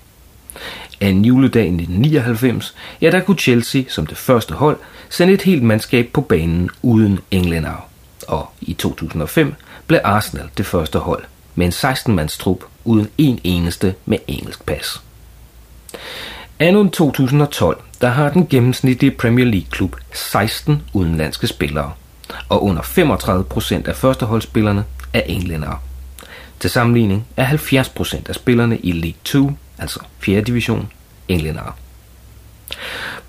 En 0.99 1.25
juledag 1.25 1.63
i 1.63 1.67
1999, 1.67 2.75
ja 3.01 3.11
der 3.11 3.19
kunne 3.19 3.37
Chelsea 3.37 3.83
som 3.87 4.07
det 4.07 4.17
første 4.17 4.53
hold 4.53 4.77
sende 5.09 5.33
et 5.33 5.41
helt 5.41 5.63
mandskab 5.63 6.09
på 6.13 6.21
banen 6.21 6.69
uden 6.81 7.19
englænder. 7.31 7.89
Og 8.27 8.49
i 8.61 8.73
2005 8.73 9.53
blev 9.87 9.99
Arsenal 10.03 10.49
det 10.57 10.65
første 10.65 10.99
hold 10.99 11.23
med 11.55 11.65
en 11.65 11.71
16-mands 11.71 12.37
trup 12.37 12.63
uden 12.85 13.09
en 13.17 13.39
eneste 13.43 13.95
med 14.05 14.17
engelsk 14.27 14.65
pas. 14.65 15.01
Anno 16.59 16.87
2012, 16.89 17.83
der 18.01 18.07
har 18.07 18.29
den 18.29 18.47
gennemsnitlige 18.47 19.11
Premier 19.11 19.45
League-klub 19.45 19.95
16 20.13 20.81
udenlandske 20.93 21.47
spillere, 21.47 21.91
og 22.49 22.63
under 22.63 22.81
35 22.81 23.43
procent 23.43 23.87
af 23.87 23.95
førsteholdsspillerne 23.95 24.83
er 25.13 25.21
englændere. 25.21 25.79
Til 26.59 26.69
sammenligning 26.69 27.25
er 27.37 27.45
70% 27.45 28.29
af 28.29 28.35
spillerne 28.35 28.77
i 28.77 28.91
League 28.91 29.19
2, 29.23 29.51
altså 29.77 29.99
4. 30.19 30.41
division, 30.41 30.91
englændere. 31.27 31.71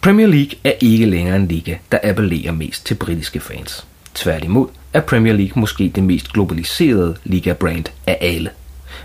Premier 0.01 0.27
League 0.27 0.59
er 0.65 0.73
ikke 0.81 1.07
længere 1.07 1.37
en 1.37 1.49
liga, 1.49 1.77
der 1.93 1.99
appellerer 2.03 2.53
mest 2.53 2.87
til 2.87 2.95
britiske 2.95 3.41
fans. 3.41 3.87
Tværtimod 4.15 4.69
er 4.93 5.01
Premier 5.01 5.33
League 5.33 5.61
måske 5.61 5.93
det 5.95 6.03
mest 6.03 6.33
globaliserede 6.33 7.17
liga-brand 7.25 7.85
af 8.07 8.19
alle, 8.21 8.51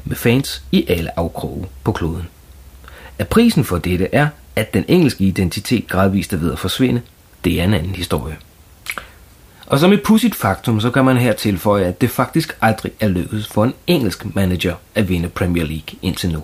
med 0.04 0.16
fans 0.16 0.64
i 0.72 0.86
alle 0.88 1.20
afkroge 1.20 1.66
på 1.84 1.92
kloden. 1.92 2.28
At 3.20 3.28
prisen 3.28 3.64
for 3.64 3.78
dette 3.78 4.08
er, 4.12 4.28
at 4.56 4.74
den 4.74 4.86
engelske 4.88 5.24
identitet 5.24 5.88
gradvist 5.88 6.34
er 6.34 6.38
ved 6.38 6.52
at 6.52 6.60
forsvinde, 6.60 7.02
det 7.44 7.60
er 7.60 7.64
en 7.64 7.74
anden 7.74 7.96
historie. 7.96 8.38
Og 9.66 9.80
som 9.80 9.94
et 9.94 10.04
pudsigt 10.04 10.36
faktum, 10.36 10.82
så 10.82 10.92
kan 10.92 11.06
man 11.06 11.18
her 11.18 11.34
tilføje, 11.34 11.86
at 11.86 12.02
det 12.02 12.10
faktisk 12.10 12.58
aldrig 12.62 12.92
er 13.00 13.08
lykkedes 13.08 13.48
for 13.48 13.64
en 13.64 13.74
engelsk 13.88 14.36
manager 14.36 14.76
at 14.96 15.10
vinde 15.10 15.30
Premier 15.30 15.64
League 15.64 16.00
indtil 16.02 16.32
nu. 16.32 16.44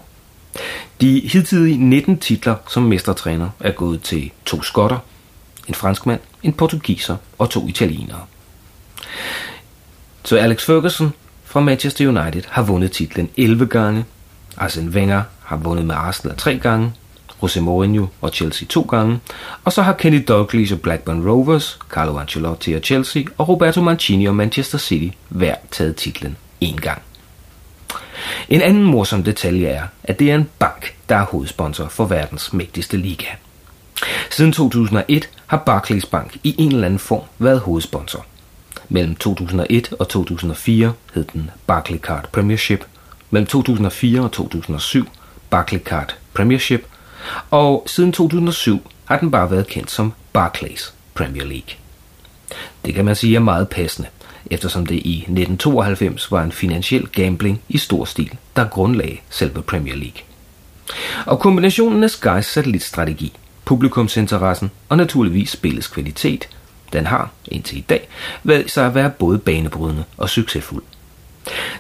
De 1.02 1.20
hidtidige 1.20 1.78
19 1.78 2.20
titler 2.20 2.56
som 2.70 2.84
mestertræner 2.84 3.50
er 3.60 3.72
gået 3.72 4.02
til 4.02 4.32
to 4.46 4.62
skotter, 4.62 4.98
en 5.68 5.74
franskmand, 5.74 6.20
en 6.44 6.54
portugiser 6.54 7.18
og 7.38 7.50
to 7.50 7.68
italienere. 7.68 8.22
Så 10.24 10.38
Alex 10.38 10.66
Ferguson 10.66 11.14
fra 11.44 11.60
Manchester 11.60 12.08
United 12.08 12.44
har 12.50 12.62
vundet 12.62 12.92
titlen 12.92 13.30
11 13.38 13.66
gange, 13.66 14.06
Arsene 14.58 14.92
Wenger 14.92 15.24
har 15.46 15.58
vundet 15.58 15.86
med 15.86 15.96
Arsenal 15.96 16.38
tre 16.38 16.58
gange, 16.58 16.94
Jose 17.44 17.62
Mourinho 17.62 18.06
og 18.22 18.30
Chelsea 18.34 18.68
to 18.68 18.82
gange, 18.82 19.20
og 19.64 19.74
så 19.74 19.82
har 19.82 19.94
Kenny 19.94 20.24
Dalglish 20.28 20.74
og 20.74 20.82
Blackburn 20.82 21.30
Rovers, 21.30 21.80
Carlo 21.90 22.18
Ancelotti 22.18 22.74
og 22.74 22.82
Chelsea 22.82 23.24
og 23.38 23.50
Roberto 23.50 23.82
Mancini 23.82 24.26
og 24.26 24.36
Manchester 24.36 24.78
City 24.78 25.18
hver 25.30 25.56
taget 25.72 25.96
titlen 25.96 26.38
én 26.64 26.76
gang. 26.76 27.02
En 28.50 28.62
anden 28.62 28.84
morsom 28.84 29.24
detalje 29.24 29.68
er, 29.68 29.84
at 30.04 30.20
det 30.20 30.32
er 30.32 30.36
en 30.36 30.50
bank, 30.60 30.94
der 31.10 31.16
er 31.16 31.26
hovedsponsor 31.26 31.88
for 31.88 32.06
verdens 32.06 32.54
mægtigste 32.54 32.98
liga. 32.98 33.26
Siden 34.32 34.54
2001 34.54 35.30
har 35.48 35.58
Barclays 35.58 36.06
Bank 36.06 36.38
i 36.44 36.56
en 36.58 36.72
eller 36.72 36.86
anden 36.86 37.00
form 37.00 37.24
været 37.40 37.60
hovedsponsor. 37.60 38.26
Mellem 38.90 39.16
2001 39.16 39.94
og 40.00 40.10
2004 40.10 40.94
hed 41.14 41.26
den 41.34 41.50
Barclaycard 41.68 42.30
Premiership. 42.32 42.86
Mellem 43.32 43.48
2004 43.48 44.22
og 44.22 44.32
2007 44.32 45.08
Barclaycard 45.56 46.16
Premiership. 46.34 46.86
Og 47.52 47.84
siden 47.88 48.12
2007 48.12 48.92
har 49.06 49.20
den 49.20 49.32
bare 49.32 49.52
været 49.52 49.68
kendt 49.68 49.92
som 49.92 50.14
Barclays 50.34 50.94
Premier 51.14 51.44
League. 51.44 51.76
Det 52.86 52.94
kan 52.94 53.06
man 53.06 53.16
sige 53.16 53.36
er 53.36 53.40
meget 53.40 53.70
passende, 53.70 54.08
eftersom 54.52 54.86
det 54.86 54.96
i 54.96 55.18
1992 55.18 56.32
var 56.32 56.44
en 56.44 56.52
finansiel 56.52 57.08
gambling 57.08 57.62
i 57.70 57.78
stor 57.78 58.06
stil, 58.06 58.38
der 58.56 58.68
grundlagde 58.68 59.18
selve 59.30 59.62
Premier 59.62 59.96
League. 59.96 60.22
Og 61.26 61.40
kombinationen 61.40 62.04
af 62.04 62.08
Sky's 62.08 62.42
satellitstrategi, 62.42 63.34
publikumsinteressen 63.66 64.72
og 64.90 64.98
naturligvis 64.98 65.50
spillets 65.50 65.88
kvalitet, 65.88 66.50
den 66.94 67.06
har 67.06 67.32
indtil 67.46 67.78
i 67.78 67.86
dag 67.90 68.08
været 68.44 68.72
sig 68.72 68.86
at 68.86 68.96
være 68.96 69.10
både 69.10 69.40
banebrydende 69.40 70.04
og 70.18 70.30
succesfuld. 70.30 70.84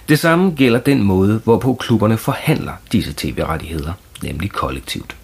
Det 0.10 0.19
samme 0.19 0.51
gælder 0.51 0.79
den 0.79 1.03
måde, 1.03 1.41
hvorpå 1.43 1.74
klubberne 1.74 2.17
forhandler 2.17 2.74
disse 2.91 3.13
tv-rettigheder, 3.17 3.93
nemlig 4.24 4.51
kollektivt. 4.51 5.15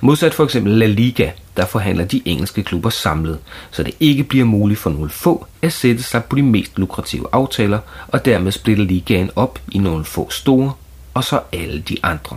Modsat 0.00 0.34
for 0.34 0.44
eksempel 0.44 0.72
La 0.72 0.86
Liga, 0.86 1.30
der 1.56 1.66
forhandler 1.66 2.04
de 2.04 2.22
engelske 2.24 2.62
klubber 2.62 2.90
samlet, 2.90 3.38
så 3.70 3.82
det 3.82 3.94
ikke 4.00 4.24
bliver 4.24 4.44
muligt 4.44 4.80
for 4.80 4.90
nogle 4.90 5.10
få 5.10 5.46
at 5.62 5.72
sætte 5.72 6.02
sig 6.02 6.24
på 6.24 6.36
de 6.36 6.42
mest 6.42 6.78
lukrative 6.78 7.26
aftaler, 7.32 7.78
og 8.08 8.24
dermed 8.24 8.52
splitte 8.52 8.84
ligaen 8.84 9.30
op 9.36 9.58
i 9.72 9.78
nogle 9.78 10.04
få 10.04 10.30
store, 10.30 10.72
og 11.14 11.24
så 11.24 11.40
alle 11.52 11.80
de 11.80 11.96
andre. 12.02 12.36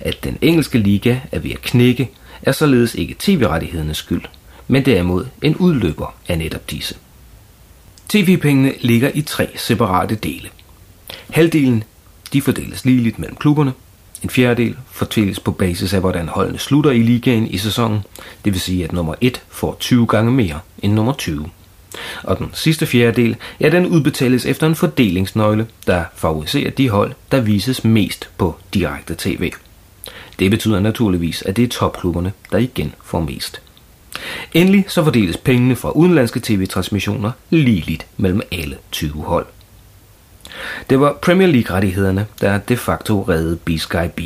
At 0.00 0.24
den 0.24 0.38
engelske 0.40 0.78
liga 0.78 1.18
er 1.32 1.38
ved 1.38 1.50
at 1.50 1.62
knække, 1.62 2.10
er 2.42 2.52
således 2.52 2.94
ikke 2.94 3.16
tv-rettighedernes 3.18 3.96
skyld, 3.96 4.22
men 4.68 4.84
derimod 4.84 5.26
en 5.42 5.56
udløber 5.56 6.14
af 6.28 6.38
netop 6.38 6.70
disse. 6.70 6.94
TV-pengene 8.12 8.72
ligger 8.80 9.10
i 9.14 9.22
tre 9.22 9.48
separate 9.56 10.14
dele. 10.14 10.48
Halvdelen 11.30 11.84
de 12.32 12.42
fordeles 12.42 12.84
ligeligt 12.84 13.18
mellem 13.18 13.36
klubberne, 13.36 13.72
en 14.22 14.30
fjerdedel 14.30 14.76
fordeles 14.90 15.40
på 15.40 15.50
basis 15.50 15.94
af, 15.94 16.00
hvordan 16.00 16.28
holdene 16.28 16.58
slutter 16.58 16.90
i 16.90 16.98
ligaen 16.98 17.46
i 17.46 17.58
sæsonen, 17.58 18.00
det 18.44 18.52
vil 18.52 18.60
sige, 18.60 18.84
at 18.84 18.92
nummer 18.92 19.14
1 19.20 19.42
får 19.48 19.76
20 19.80 20.06
gange 20.06 20.32
mere 20.32 20.60
end 20.78 20.92
nummer 20.92 21.12
20. 21.12 21.50
Og 22.22 22.38
den 22.38 22.50
sidste 22.52 22.86
fjerdedel, 22.86 23.36
ja, 23.60 23.68
den 23.68 23.86
udbetales 23.86 24.46
efter 24.46 24.66
en 24.66 24.74
fordelingsnøgle, 24.74 25.66
der 25.86 26.04
favoriserer 26.14 26.70
de 26.70 26.88
hold, 26.88 27.12
der 27.30 27.40
vises 27.40 27.84
mest 27.84 28.30
på 28.38 28.56
direkte 28.74 29.14
tv. 29.18 29.52
Det 30.38 30.50
betyder 30.50 30.80
naturligvis, 30.80 31.42
at 31.42 31.56
det 31.56 31.64
er 31.64 31.68
topklubberne, 31.68 32.32
der 32.50 32.58
igen 32.58 32.94
får 33.04 33.20
mest. 33.20 33.61
Endelig 34.52 34.84
så 34.88 35.04
fordeles 35.04 35.36
pengene 35.36 35.76
fra 35.76 35.90
udenlandske 35.90 36.40
tv-transmissioner 36.40 37.30
ligeligt 37.50 38.06
mellem 38.16 38.42
alle 38.52 38.76
20 38.92 39.22
hold. 39.22 39.46
Det 40.90 41.00
var 41.00 41.18
Premier 41.22 41.48
League-rettighederne, 41.48 42.26
der 42.40 42.58
de 42.58 42.76
facto 42.76 43.22
reddede 43.22 43.56
B-Sky 43.56 44.08
B, 44.16 44.20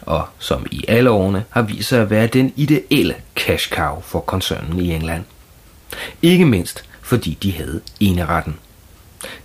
og 0.00 0.26
som 0.38 0.66
i 0.70 0.84
alle 0.88 1.10
årene 1.10 1.44
har 1.50 1.62
vist 1.62 1.88
sig 1.88 2.00
at 2.00 2.10
være 2.10 2.26
den 2.26 2.52
ideelle 2.56 3.14
cash 3.36 3.70
cow 3.70 4.00
for 4.00 4.20
koncernen 4.20 4.80
i 4.80 4.94
England. 4.94 5.24
Ikke 6.22 6.44
mindst 6.44 6.84
fordi 7.02 7.38
de 7.42 7.52
havde 7.52 7.80
eneretten. 8.00 8.56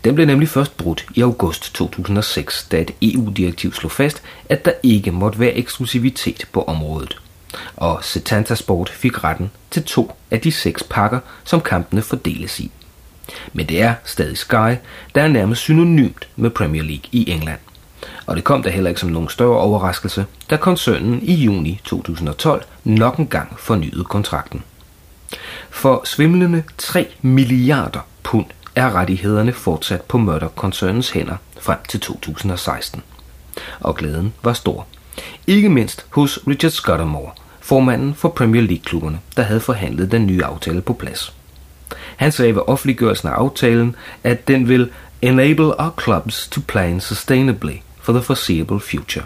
Den 0.04 0.16
blev 0.16 0.28
nemlig 0.28 0.50
først 0.50 0.78
brudt 0.78 1.06
i 1.16 1.22
august 1.22 1.74
2006, 1.74 2.68
da 2.72 2.82
et 2.82 2.92
EU-direktiv 3.02 3.74
slog 3.74 3.92
fast, 3.92 4.24
at 4.50 4.66
der 4.66 4.72
ikke 4.84 5.12
måtte 5.12 5.40
være 5.40 5.54
eksklusivitet 5.54 6.48
på 6.52 6.64
området. 6.64 7.18
Og 7.76 8.04
Setanta 8.04 8.56
Sport 8.56 8.90
fik 8.90 9.24
retten 9.24 9.52
til 9.72 9.84
to 9.84 10.16
af 10.32 10.42
de 10.42 10.52
seks 10.52 10.84
pakker, 10.84 11.20
som 11.44 11.62
kampene 11.62 12.02
fordeles 12.02 12.60
i. 12.60 12.72
Men 13.54 13.66
det 13.70 13.82
er 13.82 13.94
stadig 14.04 14.38
Sky, 14.38 14.76
der 15.16 15.22
er 15.22 15.28
nærmest 15.28 15.62
synonymt 15.62 16.28
med 16.36 16.50
Premier 16.50 16.84
League 16.84 17.10
i 17.12 17.32
England. 17.32 17.60
Og 18.26 18.36
det 18.36 18.44
kom 18.44 18.64
da 18.64 18.70
heller 18.70 18.90
ikke 18.90 19.02
som 19.02 19.10
nogen 19.10 19.30
større 19.30 19.60
overraskelse, 19.60 20.26
da 20.50 20.58
koncernen 20.58 21.22
i 21.22 21.34
juni 21.34 21.82
2012 21.84 22.64
nok 22.84 23.18
en 23.18 23.28
gang 23.28 23.60
fornyede 23.60 24.04
kontrakten. 24.04 24.64
For 25.70 26.02
svimlende 26.06 26.64
3 26.78 27.08
milliarder 27.22 28.08
pund 28.24 28.46
er 28.76 28.96
rettighederne 28.96 29.54
fortsat 29.54 30.02
på 30.02 30.18
Murdoch-koncernens 30.18 31.10
hænder 31.10 31.36
frem 31.60 31.78
til 31.90 32.00
2016. 32.00 33.02
Og 33.80 33.96
glæden 33.96 34.34
var 34.44 34.54
stor. 34.54 34.88
Ikke 35.48 35.70
mindst 35.70 36.06
hos 36.10 36.40
Richard 36.48 36.72
Scudamore, 36.72 37.32
formanden 37.64 38.16
for 38.16 38.30
Premier 38.30 38.62
League-klubberne, 38.62 39.20
der 39.38 39.44
havde 39.44 39.60
forhandlet 39.60 40.12
den 40.12 40.28
nye 40.28 40.44
aftale 40.44 40.82
på 40.82 40.94
plads. 40.94 41.34
Han 42.18 42.32
sagde 42.32 42.56
ved 42.56 42.62
offentliggørelsen 42.68 43.28
af 43.28 43.32
aftalen, 43.32 43.96
at 44.24 44.48
den 44.48 44.68
vil 44.68 44.92
enable 45.22 45.80
our 45.80 46.02
clubs 46.04 46.48
to 46.48 46.62
plan 46.68 47.02
sustainably 47.02 47.76
for 48.02 48.14
the 48.14 48.22
foreseeable 48.22 48.80
future. 48.80 49.26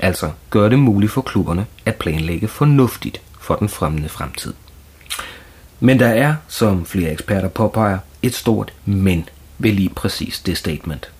Altså 0.00 0.30
gøre 0.50 0.70
det 0.70 0.78
muligt 0.78 1.12
for 1.12 1.20
klubberne 1.20 1.66
at 1.84 1.94
planlægge 1.94 2.48
fornuftigt 2.48 3.20
for 3.40 3.54
den 3.54 3.68
fremmede 3.68 4.08
fremtid. 4.08 4.54
Men 5.80 5.98
der 5.98 6.08
er, 6.08 6.34
som 6.48 6.86
flere 6.86 7.12
eksperter 7.12 7.48
påpeger, 7.48 7.98
et 8.22 8.34
stort 8.34 8.72
men 8.84 9.28
ved 9.58 9.72
lige 9.72 9.88
præcis 9.88 10.38
det 10.40 10.58
statement. 10.58 11.10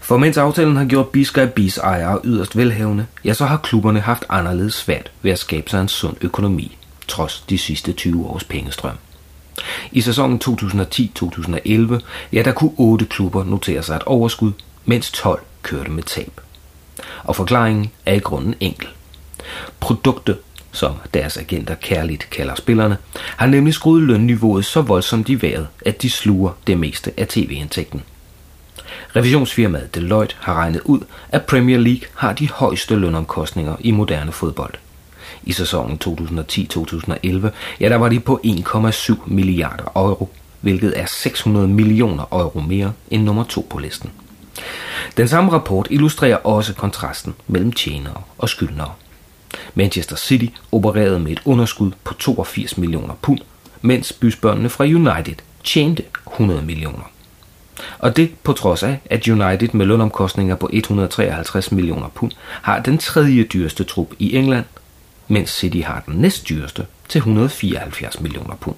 For 0.00 0.16
mens 0.16 0.36
aftalen 0.36 0.76
har 0.76 0.84
gjort 0.84 1.08
Biscay 1.08 1.46
Bis 1.46 1.78
ejere 1.78 2.20
yderst 2.24 2.56
velhavende, 2.56 3.06
ja, 3.24 3.34
så 3.34 3.44
har 3.46 3.56
klubberne 3.56 4.00
haft 4.00 4.24
anderledes 4.28 4.74
svært 4.74 5.10
ved 5.22 5.32
at 5.32 5.38
skabe 5.38 5.70
sig 5.70 5.80
en 5.80 5.88
sund 5.88 6.16
økonomi, 6.20 6.78
trods 7.08 7.44
de 7.50 7.58
sidste 7.58 7.92
20 7.92 8.26
års 8.26 8.44
pengestrøm. 8.44 8.96
I 9.92 10.00
sæsonen 10.00 10.40
2010-2011, 10.44 12.00
ja, 12.32 12.42
der 12.42 12.52
kunne 12.52 12.72
8 12.76 13.04
klubber 13.04 13.44
notere 13.44 13.82
sig 13.82 13.96
et 13.96 14.02
overskud, 14.02 14.52
mens 14.84 15.10
12 15.10 15.42
kørte 15.62 15.90
med 15.90 16.02
tab. 16.02 16.40
Og 17.24 17.36
forklaringen 17.36 17.90
er 18.06 18.14
i 18.14 18.18
grunden 18.18 18.54
enkel. 18.60 18.88
Produktet, 19.80 20.38
som 20.72 20.92
deres 21.14 21.36
agenter 21.36 21.74
kærligt 21.74 22.30
kalder 22.30 22.54
spillerne, 22.54 22.96
har 23.36 23.46
nemlig 23.46 23.74
skruet 23.74 24.02
lønniveauet 24.02 24.64
så 24.64 24.80
voldsomt 24.80 25.28
i 25.28 25.42
vejret, 25.42 25.68
at 25.86 26.02
de 26.02 26.10
sluger 26.10 26.50
det 26.66 26.78
meste 26.78 27.12
af 27.16 27.28
tv-indtægten. 27.28 28.02
Revisionsfirmaet 29.16 29.94
Deloitte 29.94 30.36
har 30.40 30.54
regnet 30.54 30.80
ud, 30.84 31.00
at 31.28 31.42
Premier 31.42 31.78
League 31.78 32.08
har 32.14 32.32
de 32.32 32.50
højeste 32.50 32.96
lønomkostninger 32.96 33.76
i 33.80 33.90
moderne 33.90 34.32
fodbold– 34.32 34.74
i 35.44 35.52
sæsonen 35.52 35.98
2010-2011, 36.04 37.48
ja, 37.80 37.88
der 37.88 37.96
var 37.96 38.08
de 38.08 38.20
på 38.20 38.40
1,7 38.44 39.14
milliarder 39.26 39.84
euro, 39.96 40.30
hvilket 40.60 41.00
er 41.00 41.06
600 41.06 41.68
millioner 41.68 42.24
euro 42.32 42.60
mere 42.60 42.92
end 43.10 43.22
nummer 43.22 43.44
to 43.44 43.66
på 43.70 43.78
listen. 43.78 44.10
Den 45.16 45.28
samme 45.28 45.52
rapport 45.52 45.86
illustrerer 45.90 46.36
også 46.36 46.74
kontrasten 46.74 47.34
mellem 47.46 47.72
tjenere 47.72 48.22
og 48.38 48.48
skyldnere. 48.48 48.92
Manchester 49.74 50.16
City 50.16 50.46
opererede 50.72 51.18
med 51.18 51.32
et 51.32 51.42
underskud 51.44 51.90
på 52.04 52.14
82 52.14 52.78
millioner 52.78 53.14
pund, 53.22 53.38
mens 53.82 54.12
bysbørnene 54.12 54.68
fra 54.68 54.84
United 54.84 55.36
tjente 55.64 56.02
100 56.32 56.62
millioner. 56.62 57.10
Og 57.98 58.16
det 58.16 58.34
på 58.42 58.52
trods 58.52 58.82
af, 58.82 59.00
at 59.04 59.28
United 59.28 59.68
med 59.72 59.86
lønomkostninger 59.86 60.56
på 60.56 60.70
153 60.72 61.72
millioner 61.72 62.08
pund 62.08 62.32
har 62.62 62.80
den 62.80 62.98
tredje 62.98 63.42
dyreste 63.42 63.84
trup 63.84 64.14
i 64.18 64.36
England, 64.36 64.64
mens 65.28 65.50
City 65.50 65.80
har 65.84 66.02
den 66.06 66.14
næst 66.14 66.48
dyreste 66.48 66.86
til 67.08 67.18
174 67.18 68.20
millioner 68.20 68.54
pund. 68.54 68.76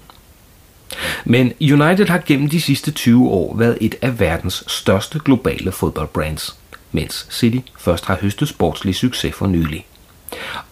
Men 1.24 1.52
United 1.60 2.06
har 2.06 2.22
gennem 2.26 2.48
de 2.48 2.60
sidste 2.60 2.90
20 2.90 3.28
år 3.28 3.56
været 3.56 3.78
et 3.80 3.94
af 4.02 4.20
verdens 4.20 4.64
største 4.66 5.18
globale 5.18 5.72
fodboldbrands, 5.72 6.58
mens 6.92 7.26
City 7.30 7.58
først 7.78 8.04
har 8.04 8.18
høstet 8.20 8.48
sportslig 8.48 8.94
succes 8.94 9.34
for 9.34 9.46
nylig. 9.46 9.86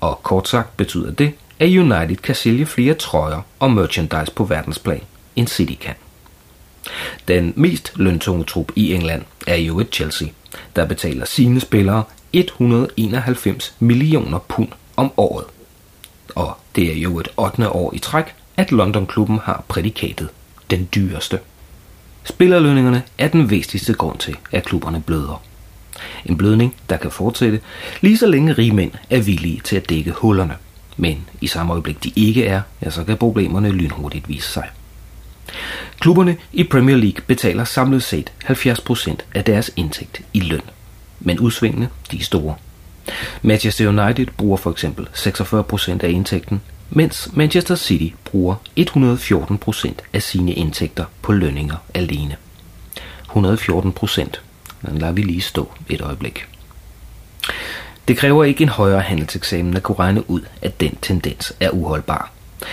Og 0.00 0.22
kort 0.22 0.48
sagt 0.48 0.76
betyder 0.76 1.12
det, 1.12 1.32
at 1.58 1.68
United 1.68 2.16
kan 2.16 2.34
sælge 2.34 2.66
flere 2.66 2.94
trøjer 2.94 3.42
og 3.58 3.70
merchandise 3.70 4.32
på 4.32 4.44
verdensplan, 4.44 5.02
end 5.36 5.48
City 5.48 5.74
kan. 5.80 5.94
Den 7.28 7.52
mest 7.56 7.92
løntunge 7.96 8.44
trup 8.44 8.72
i 8.76 8.94
England 8.94 9.22
er 9.46 9.56
jo 9.56 9.80
et 9.80 9.88
Chelsea, 9.92 10.28
der 10.76 10.86
betaler 10.86 11.24
sine 11.24 11.60
spillere 11.60 12.04
191 12.32 13.74
millioner 13.78 14.38
pund 14.38 14.68
om 14.96 15.12
året. 15.16 15.44
Og 16.34 16.56
det 16.76 16.92
er 16.92 17.00
jo 17.00 17.18
et 17.18 17.28
8. 17.36 17.68
år 17.68 17.94
i 17.94 17.98
træk, 17.98 18.24
at 18.56 18.72
London-klubben 18.72 19.38
har 19.44 19.64
prædikatet 19.68 20.28
den 20.70 20.88
dyreste. 20.94 21.38
Spillerlønningerne 22.24 23.02
er 23.18 23.28
den 23.28 23.50
væsentligste 23.50 23.94
grund 23.94 24.18
til, 24.18 24.36
at 24.52 24.64
klubberne 24.64 25.02
bløder. 25.02 25.42
En 26.26 26.36
blødning, 26.36 26.74
der 26.90 26.96
kan 26.96 27.10
fortsætte, 27.10 27.60
lige 28.00 28.18
så 28.18 28.26
længe 28.26 28.52
rige 28.52 28.72
mænd 28.72 28.92
er 29.10 29.20
villige 29.20 29.60
til 29.64 29.76
at 29.76 29.88
dække 29.88 30.10
hullerne. 30.10 30.56
Men 30.96 31.28
i 31.40 31.46
samme 31.46 31.72
øjeblik 31.72 32.04
de 32.04 32.12
ikke 32.16 32.46
er, 32.46 32.62
ja, 32.82 32.90
så 32.90 33.04
kan 33.04 33.16
problemerne 33.16 33.70
lynhurtigt 33.70 34.28
vise 34.28 34.52
sig. 34.52 34.68
Klubberne 36.00 36.36
i 36.52 36.64
Premier 36.64 36.96
League 36.96 37.22
betaler 37.26 37.64
samlet 37.64 38.02
set 38.02 38.32
70% 38.44 39.16
af 39.34 39.44
deres 39.44 39.70
indtægt 39.76 40.20
i 40.32 40.40
løn. 40.40 40.62
Men 41.20 41.38
udsvingene, 41.38 41.88
de 42.10 42.18
er 42.18 42.22
store. 42.22 42.54
Manchester 43.42 43.88
United 43.88 44.26
bruger 44.36 44.56
for 44.56 44.70
eksempel 44.70 45.08
46% 45.14 46.04
af 46.04 46.10
indtægten, 46.10 46.60
mens 46.90 47.30
Manchester 47.32 47.74
City 47.74 48.14
bruger 48.24 48.54
114% 48.80 49.92
af 50.12 50.22
sine 50.22 50.52
indtægter 50.52 51.04
på 51.22 51.32
lønninger 51.32 51.76
alene. 51.94 52.36
114%. 53.28 54.40
Den 54.86 54.98
lader 54.98 55.12
vi 55.12 55.22
lige 55.22 55.40
stå 55.40 55.72
et 55.88 56.00
øjeblik. 56.00 56.46
Det 58.08 58.16
kræver 58.16 58.44
ikke 58.44 58.62
en 58.62 58.68
højere 58.68 59.00
handelseksamen 59.00 59.76
at 59.76 59.82
kunne 59.82 59.98
regne 59.98 60.30
ud, 60.30 60.40
at 60.62 60.80
den 60.80 60.98
tendens 61.02 61.52
er 61.60 61.70
uholdbar. 61.70 62.30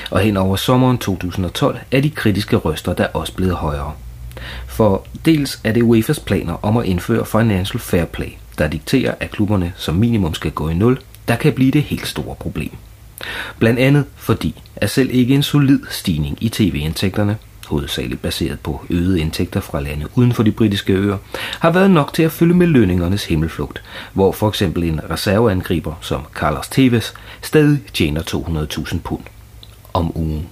Og 0.09 0.19
hen 0.19 0.37
over 0.37 0.55
sommeren 0.55 0.97
2012 0.97 1.77
er 1.91 2.01
de 2.01 2.09
kritiske 2.09 2.55
røster 2.55 2.93
der 2.93 3.07
også 3.07 3.33
blevet 3.33 3.55
højere. 3.55 3.93
For 4.67 5.05
dels 5.25 5.59
er 5.63 5.71
det 5.71 5.83
UEFA's 5.83 6.23
planer 6.23 6.65
om 6.65 6.77
at 6.77 6.85
indføre 6.85 7.25
Financial 7.25 7.79
Fair 7.79 8.05
Play, 8.05 8.29
der 8.57 8.67
dikterer, 8.67 9.15
at 9.19 9.31
klubberne 9.31 9.73
som 9.77 9.95
minimum 9.95 10.33
skal 10.33 10.51
gå 10.51 10.69
i 10.69 10.73
nul, 10.73 10.99
der 11.27 11.35
kan 11.35 11.53
blive 11.53 11.71
det 11.71 11.83
helt 11.83 12.07
store 12.07 12.35
problem. 12.35 12.71
Blandt 13.59 13.79
andet 13.79 14.05
fordi, 14.15 14.61
at 14.75 14.89
selv 14.89 15.09
ikke 15.13 15.35
en 15.35 15.43
solid 15.43 15.79
stigning 15.89 16.37
i 16.41 16.49
tv-indtægterne, 16.49 17.37
hovedsageligt 17.67 18.21
baseret 18.21 18.59
på 18.59 18.85
øgede 18.89 19.19
indtægter 19.19 19.59
fra 19.59 19.81
lande 19.81 20.05
uden 20.15 20.33
for 20.33 20.43
de 20.43 20.51
britiske 20.51 20.93
øer, 20.93 21.17
har 21.59 21.71
været 21.71 21.91
nok 21.91 22.13
til 22.13 22.23
at 22.23 22.31
følge 22.31 22.53
med 22.53 22.67
lønningernes 22.67 23.25
himmelflugt, 23.25 23.81
hvor 24.13 24.31
for 24.31 24.49
eksempel 24.49 24.83
en 24.83 25.01
reserveangriber 25.09 25.93
som 26.01 26.21
Carlos 26.33 26.67
Tevez 26.67 27.13
stadig 27.41 27.79
tjener 27.93 28.21
200.000 28.21 28.97
pund 29.03 29.21
om 29.93 30.17
ugen. 30.17 30.47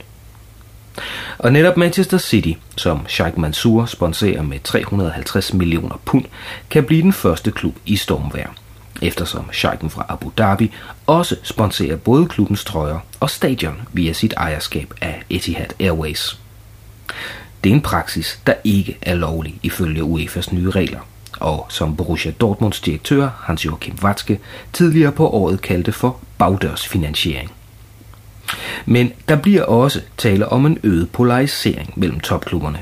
Og 1.37 1.53
netop 1.53 1.77
Manchester 1.77 2.17
City, 2.17 2.53
som 2.77 3.07
Sheikh 3.07 3.39
Mansour 3.39 3.85
sponsorer 3.85 4.41
med 4.41 4.59
350 4.59 5.53
millioner 5.53 5.99
pund, 6.05 6.25
kan 6.69 6.83
blive 6.83 7.01
den 7.01 7.13
første 7.13 7.51
klub 7.51 7.75
i 7.85 7.95
stormvær, 7.95 8.55
eftersom 9.01 9.53
Sheikhen 9.53 9.89
fra 9.89 10.05
Abu 10.09 10.31
Dhabi 10.37 10.71
også 11.07 11.35
sponsorer 11.43 11.95
både 11.95 12.25
klubbens 12.25 12.63
trøjer 12.63 12.99
og 13.19 13.29
stadion 13.29 13.81
via 13.93 14.13
sit 14.13 14.33
ejerskab 14.37 14.93
af 15.01 15.23
Etihad 15.29 15.69
Airways. 15.79 16.39
Det 17.63 17.69
er 17.69 17.73
en 17.73 17.81
praksis, 17.81 18.39
der 18.47 18.53
ikke 18.63 18.97
er 19.01 19.15
lovlig 19.15 19.59
ifølge 19.63 20.03
UEFA's 20.03 20.55
nye 20.55 20.69
regler, 20.69 20.99
og 21.39 21.65
som 21.69 21.95
Borussia 21.95 22.31
Dortmunds 22.31 22.79
direktør 22.79 23.29
Hans-Joachim 23.41 24.03
Watzke 24.03 24.39
tidligere 24.73 25.11
på 25.11 25.29
året 25.29 25.61
kaldte 25.61 25.91
for 25.91 26.19
bagdørsfinansiering. 26.37 27.51
Men 28.85 29.13
der 29.29 29.35
bliver 29.35 29.63
også 29.63 30.01
tale 30.17 30.49
om 30.49 30.65
en 30.65 30.79
øget 30.83 31.09
polarisering 31.09 31.93
mellem 31.95 32.19
topklubberne. 32.19 32.79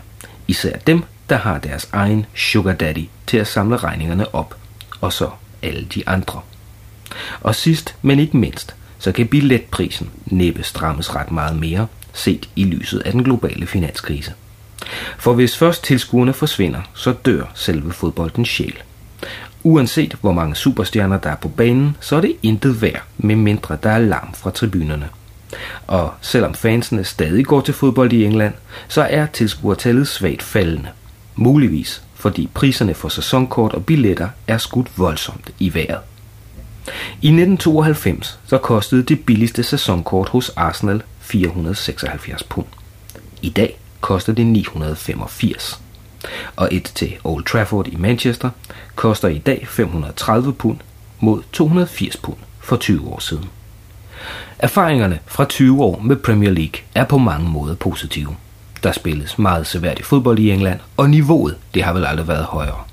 Især 0.47 0.77
dem, 0.77 1.03
der 1.29 1.37
har 1.37 1.59
deres 1.59 1.89
egen 1.91 2.25
sugar 2.35 2.73
daddy 2.73 3.05
til 3.27 3.37
at 3.37 3.47
samle 3.47 3.77
regningerne 3.77 4.35
op, 4.35 4.55
og 5.01 5.13
så 5.13 5.29
alle 5.63 5.85
de 5.85 6.03
andre. 6.07 6.41
Og 7.41 7.55
sidst, 7.55 7.95
men 8.01 8.19
ikke 8.19 8.37
mindst, 8.37 8.75
så 8.99 9.11
kan 9.11 9.27
billetprisen 9.27 10.09
næppe 10.25 10.63
strammes 10.63 11.15
ret 11.15 11.31
meget 11.31 11.59
mere, 11.59 11.87
set 12.13 12.49
i 12.55 12.63
lyset 12.63 12.99
af 12.99 13.11
den 13.11 13.23
globale 13.23 13.67
finanskrise. 13.67 14.33
For 15.17 15.33
hvis 15.33 15.57
først 15.57 15.83
tilskuerne 15.83 16.33
forsvinder, 16.33 16.81
så 16.93 17.11
dør 17.11 17.43
selve 17.53 17.91
fodboldens 17.91 18.49
sjæl. 18.49 18.75
Uanset 19.63 20.17
hvor 20.21 20.31
mange 20.31 20.55
superstjerner 20.55 21.19
der 21.19 21.29
er 21.29 21.35
på 21.35 21.49
banen, 21.49 21.97
så 21.99 22.15
er 22.15 22.21
det 22.21 22.35
intet 22.43 22.81
værd, 22.81 23.03
med 23.17 23.35
mindre 23.35 23.77
der 23.83 23.89
er 23.89 23.99
larm 23.99 24.33
fra 24.33 24.51
tribunerne. 24.51 25.09
Og 25.87 26.13
selvom 26.21 26.53
fansene 26.53 27.03
stadig 27.03 27.45
går 27.45 27.61
til 27.61 27.73
fodbold 27.73 28.13
i 28.13 28.25
England, 28.25 28.53
så 28.87 29.01
er 29.09 29.25
tilskuertallet 29.25 30.07
svagt 30.07 30.43
faldende. 30.43 30.89
Muligvis 31.35 32.01
fordi 32.15 32.49
priserne 32.53 32.93
for 32.93 33.09
sæsonkort 33.09 33.73
og 33.73 33.85
billetter 33.85 34.29
er 34.47 34.57
skudt 34.57 34.97
voldsomt 34.97 35.51
i 35.59 35.73
vejret. 35.73 35.99
I 37.21 37.27
1992 37.27 38.39
så 38.47 38.57
kostede 38.57 39.03
det 39.03 39.25
billigste 39.25 39.63
sæsonkort 39.63 40.29
hos 40.29 40.49
Arsenal 40.49 41.03
476 41.19 42.43
pund. 42.43 42.65
I 43.41 43.49
dag 43.49 43.79
koster 44.01 44.33
det 44.33 44.45
985. 44.45 45.81
Og 46.55 46.69
et 46.71 46.91
til 46.95 47.17
Old 47.23 47.43
Trafford 47.43 47.87
i 47.87 47.95
Manchester 47.95 48.49
koster 48.95 49.27
i 49.27 49.37
dag 49.37 49.67
530 49.69 50.53
pund 50.53 50.77
mod 51.19 51.41
280 51.51 52.17
pund 52.17 52.37
for 52.59 52.75
20 52.75 53.07
år 53.07 53.19
siden. 53.19 53.49
Erfaringerne 54.59 55.19
fra 55.25 55.45
20 55.45 55.83
år 55.83 55.99
med 55.99 56.15
Premier 56.15 56.51
League 56.51 56.81
er 56.95 57.03
på 57.03 57.17
mange 57.17 57.49
måder 57.49 57.75
positive. 57.75 58.35
Der 58.83 58.91
spilles 58.91 59.39
meget 59.39 59.67
seværdig 59.67 60.05
fodbold 60.05 60.39
i 60.39 60.51
England, 60.51 60.79
og 60.97 61.09
niveauet 61.09 61.57
det 61.73 61.83
har 61.83 61.93
vel 61.93 62.05
aldrig 62.05 62.27
været 62.27 62.45
højere. 62.45 62.83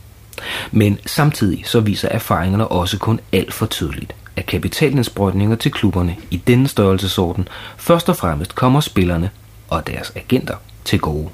Men 0.70 0.98
samtidig 1.06 1.62
så 1.66 1.80
viser 1.80 2.08
erfaringerne 2.08 2.68
også 2.68 2.98
kun 2.98 3.20
alt 3.32 3.54
for 3.54 3.66
tydeligt, 3.66 4.14
at 4.36 4.46
kapitalindsprøjtninger 4.46 5.56
til 5.56 5.72
klubberne 5.72 6.16
i 6.30 6.36
denne 6.36 6.68
størrelsesorden 6.68 7.48
først 7.76 8.08
og 8.08 8.16
fremmest 8.16 8.54
kommer 8.54 8.80
spillerne 8.80 9.30
og 9.68 9.86
deres 9.86 10.12
agenter 10.16 10.56
til 10.84 10.98
gode. 10.98 11.28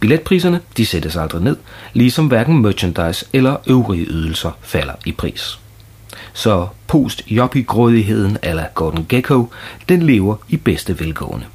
Billetpriserne 0.00 0.60
de 0.76 0.86
sættes 0.86 1.16
aldrig 1.16 1.42
ned, 1.42 1.56
ligesom 1.92 2.26
hverken 2.26 2.62
merchandise 2.62 3.26
eller 3.32 3.56
øvrige 3.66 4.06
ydelser 4.06 4.50
falder 4.62 4.94
i 5.04 5.12
pris. 5.12 5.58
Så 6.32 6.68
post 6.86 7.22
grådigheden 7.66 8.38
eller 8.42 8.64
Gordon 8.74 9.06
Gecko, 9.08 9.46
den 9.88 10.02
lever 10.02 10.36
i 10.48 10.56
bedste 10.56 11.00
velgående. 11.00 11.46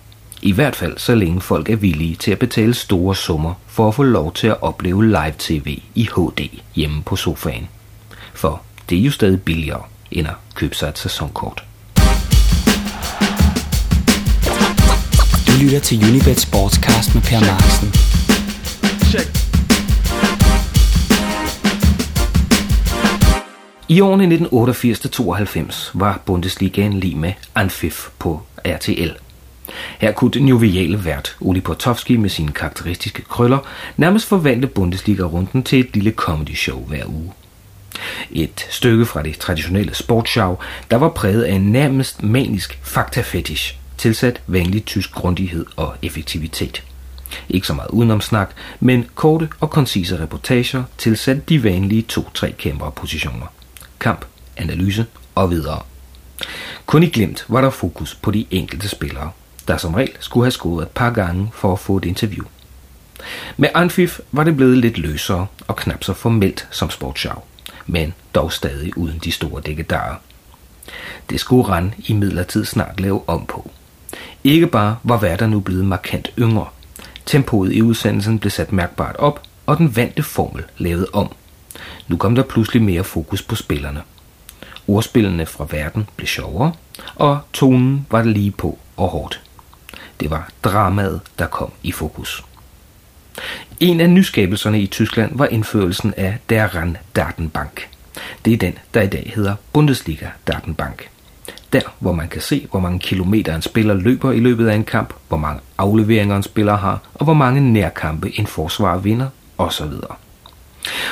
I 0.41 0.51
hvert 0.51 0.75
fald 0.75 0.97
så 0.97 1.15
længe 1.15 1.41
folk 1.41 1.69
er 1.69 1.75
villige 1.75 2.15
til 2.15 2.31
at 2.31 2.39
betale 2.39 2.73
store 2.73 3.15
summer 3.15 3.53
for 3.67 3.87
at 3.87 3.95
få 3.95 4.03
lov 4.03 4.33
til 4.33 4.47
at 4.47 4.61
opleve 4.61 5.07
live-tv 5.07 5.79
i 5.95 6.09
HD 6.15 6.41
hjemme 6.75 7.03
på 7.03 7.15
sofaen. 7.15 7.67
For 8.33 8.61
det 8.89 8.97
er 8.97 9.01
jo 9.01 9.11
stadig 9.11 9.41
billigere 9.41 9.81
end 10.11 10.27
at 10.27 10.33
købe 10.55 10.75
sig 10.75 10.89
et 10.89 10.97
sæsonkort. 10.97 11.63
Du 15.47 15.51
lytter 15.61 15.79
til 15.79 15.97
Unibet 16.09 16.39
Sportscast 16.39 17.15
med 17.15 17.23
Per 17.23 17.39
Marksen. 17.39 17.94
I 23.95 24.01
årene 24.01 24.35
1988-92 24.35 25.91
var 25.93 26.21
Bundesligaen 26.25 26.99
lige 26.99 27.15
med 27.15 27.33
Anfif 27.55 28.07
på 28.19 28.41
RTL. 28.65 29.09
Her 29.99 30.11
kunne 30.11 30.31
den 30.31 30.47
joviale 30.47 31.05
vært 31.05 31.35
Uli 31.39 31.61
Potowski 31.61 32.17
med 32.17 32.29
sine 32.29 32.51
karakteristiske 32.51 33.21
krøller 33.21 33.59
nærmest 33.97 34.27
forvandle 34.27 34.67
Bundesliga-runden 34.67 35.63
til 35.63 35.79
et 35.79 35.93
lille 35.93 36.11
comedy 36.11 36.55
show 36.55 36.85
hver 36.85 37.05
uge. 37.05 37.33
Et 38.31 38.67
stykke 38.69 39.05
fra 39.05 39.23
det 39.23 39.37
traditionelle 39.37 39.95
sportsshow, 39.95 40.57
der 40.91 40.97
var 40.97 41.09
præget 41.09 41.43
af 41.43 41.53
en 41.53 41.71
nærmest 41.71 42.23
manisk 42.23 42.79
faktafetish, 42.83 43.77
tilsat 43.97 44.41
vanlig 44.47 44.85
tysk 44.85 45.11
grundighed 45.11 45.65
og 45.75 45.95
effektivitet. 46.01 46.83
Ikke 47.49 47.67
så 47.67 47.73
meget 47.73 47.89
udenomsnak, 47.89 48.51
men 48.79 49.05
korte 49.15 49.49
og 49.59 49.69
koncise 49.69 50.19
reportager 50.19 50.83
tilsat 50.97 51.49
de 51.49 51.63
vanlige 51.63 52.01
to-tre 52.01 52.51
kæmperpositioner 52.51 53.45
kamp, 53.99 54.25
analyse 54.57 55.05
og 55.35 55.51
videre. 55.51 55.81
Kun 56.85 57.03
i 57.03 57.09
glemt 57.09 57.45
var 57.47 57.61
der 57.61 57.69
fokus 57.69 58.15
på 58.15 58.31
de 58.31 58.45
enkelte 58.51 58.89
spillere, 58.89 59.31
der 59.67 59.77
som 59.77 59.93
regel 59.93 60.15
skulle 60.19 60.45
have 60.45 60.51
skåret 60.51 60.83
et 60.83 60.89
par 60.89 61.09
gange 61.09 61.51
for 61.53 61.73
at 61.73 61.79
få 61.79 61.97
et 61.97 62.05
interview. 62.05 62.45
Med 63.57 63.69
Anfif 63.73 64.19
var 64.31 64.43
det 64.43 64.55
blevet 64.55 64.77
lidt 64.77 64.97
løsere 64.97 65.47
og 65.67 65.75
knap 65.75 66.03
så 66.03 66.13
formelt 66.13 66.67
som 66.71 66.89
sportsjav, 66.89 67.43
men 67.85 68.13
dog 68.35 68.51
stadig 68.51 68.97
uden 68.97 69.19
de 69.23 69.31
store 69.31 69.61
dækkedarer. 69.61 70.15
Det 71.29 71.39
skulle 71.39 71.67
Rand 71.67 71.91
i 71.97 72.13
midlertid 72.13 72.65
snart 72.65 72.99
lave 72.99 73.29
om 73.29 73.45
på. 73.45 73.71
Ikke 74.43 74.67
bare 74.67 74.97
var 75.03 75.17
værter 75.17 75.47
nu 75.47 75.59
blevet 75.59 75.85
markant 75.85 76.31
yngre. 76.39 76.67
Tempoet 77.25 77.73
i 77.73 77.81
udsendelsen 77.81 78.39
blev 78.39 78.51
sat 78.51 78.71
mærkbart 78.71 79.15
op, 79.15 79.41
og 79.65 79.77
den 79.77 79.95
vante 79.95 80.23
formel 80.23 80.63
lavet 80.77 81.07
om. 81.13 81.35
Nu 82.07 82.17
kom 82.17 82.35
der 82.35 82.43
pludselig 82.43 82.83
mere 82.83 83.03
fokus 83.03 83.41
på 83.41 83.55
spillerne. 83.55 84.01
Ordspillene 84.87 85.45
fra 85.45 85.67
verden 85.71 86.09
blev 86.15 86.27
sjovere, 86.27 86.73
og 87.15 87.39
tonen 87.53 88.07
var 88.11 88.23
lige 88.23 88.51
på 88.51 88.79
og 88.97 89.09
hårdt. 89.09 89.41
Det 90.19 90.29
var 90.29 90.49
dramaet, 90.63 91.21
der 91.39 91.47
kom 91.47 91.71
i 91.83 91.91
fokus. 91.91 92.43
En 93.79 94.01
af 94.01 94.09
nyskabelserne 94.09 94.81
i 94.81 94.87
Tyskland 94.87 95.37
var 95.37 95.45
indførelsen 95.45 96.13
af 96.17 96.37
der 96.49 96.75
Ran 96.75 96.97
Datenbank. 97.15 97.87
Det 98.45 98.53
er 98.53 98.57
den, 98.57 98.77
der 98.93 99.01
i 99.01 99.07
dag 99.07 99.31
hedder 99.35 99.55
Bundesliga 99.73 100.27
Datenbank. 100.47 101.09
Der, 101.73 101.81
hvor 101.99 102.11
man 102.11 102.27
kan 102.27 102.41
se, 102.41 102.67
hvor 102.71 102.79
mange 102.79 102.99
kilometer 102.99 103.55
en 103.55 103.61
spiller 103.61 103.93
løber 103.93 104.31
i 104.31 104.39
løbet 104.39 104.67
af 104.67 104.75
en 104.75 104.83
kamp, 104.83 105.13
hvor 105.27 105.37
mange 105.37 105.61
afleveringer 105.77 106.35
en 106.35 106.43
spiller 106.43 106.77
har, 106.77 106.99
og 107.13 107.23
hvor 107.23 107.33
mange 107.33 107.61
nærkampe 107.61 108.39
en 108.39 108.47
forsvar 108.47 108.97
vinder, 108.97 109.29
osv. 109.57 109.91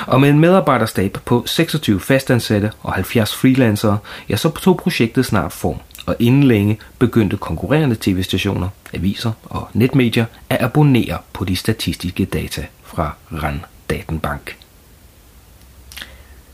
Og 0.08 0.22
med 0.22 0.30
en 0.30 0.40
medarbejderstab 0.40 1.18
på 1.26 1.44
26 1.46 2.00
fastansatte 2.00 2.72
og 2.82 2.94
70 2.94 3.36
freelancere, 3.36 3.98
ja, 4.30 4.36
så 4.36 4.50
tog 4.50 4.78
projektet 4.78 5.26
snart 5.26 5.52
form, 5.52 5.78
og 6.06 6.16
inden 6.20 6.44
længe 6.44 6.80
begyndte 7.00 7.38
konkurrerende 7.38 7.98
tv-stationer, 8.02 8.70
aviser 8.94 9.32
og 9.44 9.70
netmedier 9.74 10.26
at 10.50 10.62
abonnere 10.62 11.18
på 11.34 11.46
de 11.46 11.56
statistiske 11.56 12.26
data 12.26 12.66
fra 12.84 13.16
RAN 13.32 13.66
Datenbank. 13.90 14.56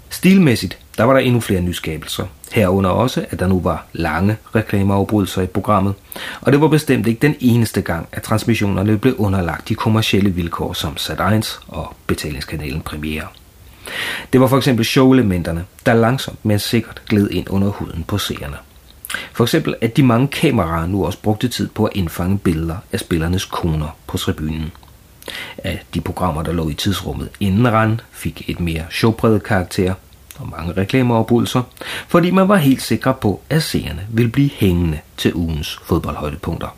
Stilmæssigt, 0.10 0.78
der 1.00 1.06
var 1.06 1.14
der 1.14 1.20
endnu 1.20 1.40
flere 1.40 1.62
nyskabelser. 1.62 2.26
Herunder 2.52 2.90
også, 2.90 3.26
at 3.30 3.40
der 3.40 3.48
nu 3.48 3.60
var 3.60 3.86
lange 3.94 4.38
reklameafbrydelser 4.56 5.42
i 5.42 5.46
programmet. 5.46 5.94
Og 6.42 6.52
det 6.52 6.62
var 6.62 6.68
bestemt 6.68 7.08
ikke 7.08 7.22
den 7.22 7.36
eneste 7.40 7.82
gang, 7.82 8.08
at 8.12 8.24
transmissionerne 8.24 8.98
blev 8.98 9.16
underlagt 9.18 9.70
de 9.70 9.76
kommercielle 9.76 10.30
vilkår 10.30 10.74
som 10.74 10.94
Sat1 11.00 11.60
og 11.68 11.96
betalingskanalen 12.08 12.82
Premiere. 12.82 13.28
Det 14.34 14.42
var 14.42 14.48
for 14.48 14.58
eksempel 14.58 14.86
showelementerne, 14.86 15.66
der 15.86 15.94
langsomt 15.94 16.46
men 16.46 16.60
sikkert 16.60 17.02
gled 17.10 17.30
ind 17.30 17.50
under 17.50 17.68
huden 17.68 18.04
på 18.08 18.18
seerne. 18.18 18.58
For 19.34 19.44
eksempel, 19.44 19.76
at 19.82 19.98
de 19.98 20.04
mange 20.04 20.28
kameraer 20.28 20.88
nu 20.88 21.06
også 21.06 21.20
brugte 21.22 21.48
tid 21.48 21.68
på 21.68 21.86
at 21.86 21.96
indfange 21.96 22.38
billeder 22.38 22.78
af 22.92 23.00
spillernes 23.00 23.46
koner 23.46 23.98
på 24.08 24.18
tribunen. 24.18 24.72
At 25.58 25.86
de 25.94 26.02
programmer, 26.02 26.44
der 26.44 26.52
lå 26.52 26.70
i 26.70 26.74
tidsrummet 26.74 27.30
inden 27.40 27.72
Rand, 27.74 28.00
fik 28.12 28.50
et 28.50 28.60
mere 28.60 28.84
showpræget 28.90 29.44
karakter 29.44 29.94
og 30.40 30.50
mange 30.58 30.74
reklameafbrydelser, 30.82 31.62
fordi 32.08 32.32
man 32.32 32.48
var 32.48 32.56
helt 32.56 32.82
sikker 32.82 33.14
på, 33.14 33.42
at 33.50 33.64
seerne 33.64 34.08
ville 34.10 34.32
blive 34.32 34.50
hængende 34.50 35.00
til 35.18 35.36
ugens 35.36 35.80
fodboldhøjdepunkter. 35.86 36.76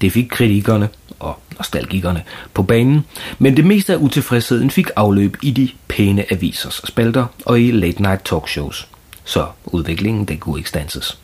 Det 0.00 0.12
fik 0.12 0.28
kritikerne 0.30 0.88
og 1.18 1.38
nostalgikerne 1.56 2.22
på 2.54 2.62
banen, 2.62 3.04
men 3.38 3.56
det 3.56 3.64
meste 3.64 3.92
af 3.92 3.96
utilfredsheden 3.96 4.70
fik 4.70 4.86
afløb 4.96 5.36
i 5.42 5.50
de 5.50 5.68
pæne 5.88 6.32
avisers 6.32 6.80
spalter 6.84 7.26
og 7.44 7.60
i 7.60 7.70
late 7.70 8.02
night 8.02 8.24
talkshows. 8.24 8.88
Så 9.24 9.46
udviklingen 9.64 10.24
den 10.24 10.38
kunne 10.38 10.58
ikke 10.58 10.68
stanses. 10.68 11.18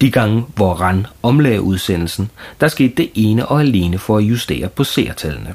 De 0.00 0.10
gange, 0.10 0.44
hvor 0.54 0.74
Ran 0.74 1.06
omlagde 1.22 1.62
udsendelsen, 1.62 2.30
der 2.60 2.68
skete 2.68 2.94
det 2.94 3.10
ene 3.14 3.46
og 3.46 3.60
alene 3.60 3.98
for 3.98 4.18
at 4.18 4.24
justere 4.24 4.68
på 4.68 4.84
seertallene. 4.84 5.54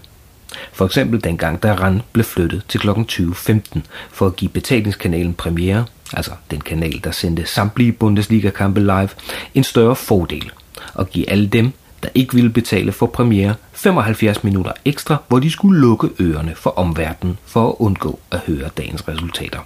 For 0.73 0.85
eksempel 0.85 1.23
dengang, 1.23 1.63
da 1.63 1.73
Ran 1.73 2.01
blev 2.13 2.25
flyttet 2.25 2.63
til 2.67 2.79
kl. 2.79 2.89
20.15 2.89 3.79
for 4.11 4.25
at 4.25 4.35
give 4.35 4.49
betalingskanalen 4.49 5.33
Premiere, 5.33 5.85
altså 6.13 6.31
den 6.51 6.61
kanal, 6.61 7.01
der 7.03 7.11
sendte 7.11 7.45
samtlige 7.45 7.91
Bundesliga-kampe 7.91 8.79
live, 8.79 9.09
en 9.53 9.63
større 9.63 9.95
fordel 9.95 10.51
og 10.93 11.09
give 11.09 11.29
alle 11.29 11.47
dem, 11.47 11.71
der 12.03 12.09
ikke 12.15 12.33
ville 12.33 12.49
betale 12.49 12.91
for 12.91 13.05
premiere 13.05 13.55
75 13.73 14.43
minutter 14.43 14.71
ekstra, 14.85 15.17
hvor 15.27 15.39
de 15.39 15.51
skulle 15.51 15.81
lukke 15.81 16.09
ørerne 16.19 16.55
for 16.55 16.69
omverdenen 16.69 17.37
for 17.45 17.69
at 17.69 17.75
undgå 17.79 18.19
at 18.31 18.39
høre 18.39 18.69
dagens 18.77 19.07
resultater. 19.07 19.59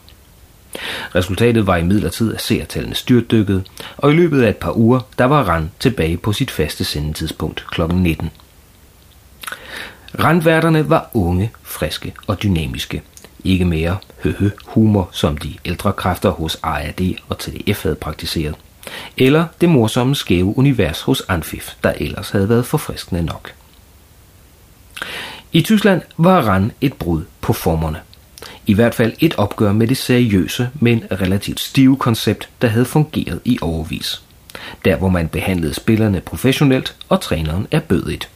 Resultatet 1.15 1.67
var 1.67 1.77
i 1.77 1.83
midlertid, 1.83 2.33
at 2.33 2.41
seertallene 2.41 2.95
styrtdykkede, 2.95 3.63
og 3.97 4.11
i 4.11 4.15
løbet 4.15 4.41
af 4.41 4.49
et 4.49 4.57
par 4.57 4.77
uger, 4.77 4.99
der 5.17 5.25
var 5.25 5.43
Rand 5.43 5.69
tilbage 5.79 6.17
på 6.17 6.33
sit 6.33 6.51
faste 6.51 6.83
sendetidspunkt 6.83 7.65
kl. 7.71 7.81
19. 7.93 8.29
Randværterne 10.19 10.89
var 10.89 11.09
unge, 11.13 11.51
friske 11.63 12.13
og 12.27 12.43
dynamiske. 12.43 13.01
Ikke 13.43 13.65
mere 13.65 13.97
høhø 14.23 14.49
humor, 14.65 15.09
som 15.11 15.37
de 15.37 15.53
ældre 15.65 15.93
kræfter 15.93 16.29
hos 16.29 16.59
ARD 16.63 17.01
og 17.29 17.39
TDF 17.39 17.83
havde 17.83 17.95
praktiseret. 17.95 18.55
Eller 19.17 19.45
det 19.61 19.69
morsomme 19.69 20.15
skæve 20.15 20.57
univers 20.57 21.01
hos 21.01 21.23
Anfif, 21.27 21.69
der 21.83 21.93
ellers 21.97 22.29
havde 22.29 22.49
været 22.49 22.65
forfriskende 22.65 23.23
nok. 23.23 23.51
I 25.53 25.61
Tyskland 25.61 26.01
var 26.17 26.41
Rand 26.41 26.71
et 26.81 26.93
brud 26.93 27.23
på 27.41 27.53
formerne. 27.53 27.99
I 28.65 28.73
hvert 28.73 28.95
fald 28.95 29.13
et 29.19 29.35
opgør 29.35 29.71
med 29.71 29.87
det 29.87 29.97
seriøse, 29.97 30.69
men 30.75 31.03
relativt 31.11 31.59
stive 31.59 31.97
koncept, 31.97 32.49
der 32.61 32.67
havde 32.67 32.85
fungeret 32.85 33.39
i 33.45 33.59
overvis. 33.61 34.21
Der 34.85 34.95
hvor 34.95 35.09
man 35.09 35.27
behandlede 35.27 35.73
spillerne 35.73 36.21
professionelt, 36.21 36.95
og 37.09 37.21
træneren 37.21 37.67
er 37.71 37.79
bødigt. 37.79 38.29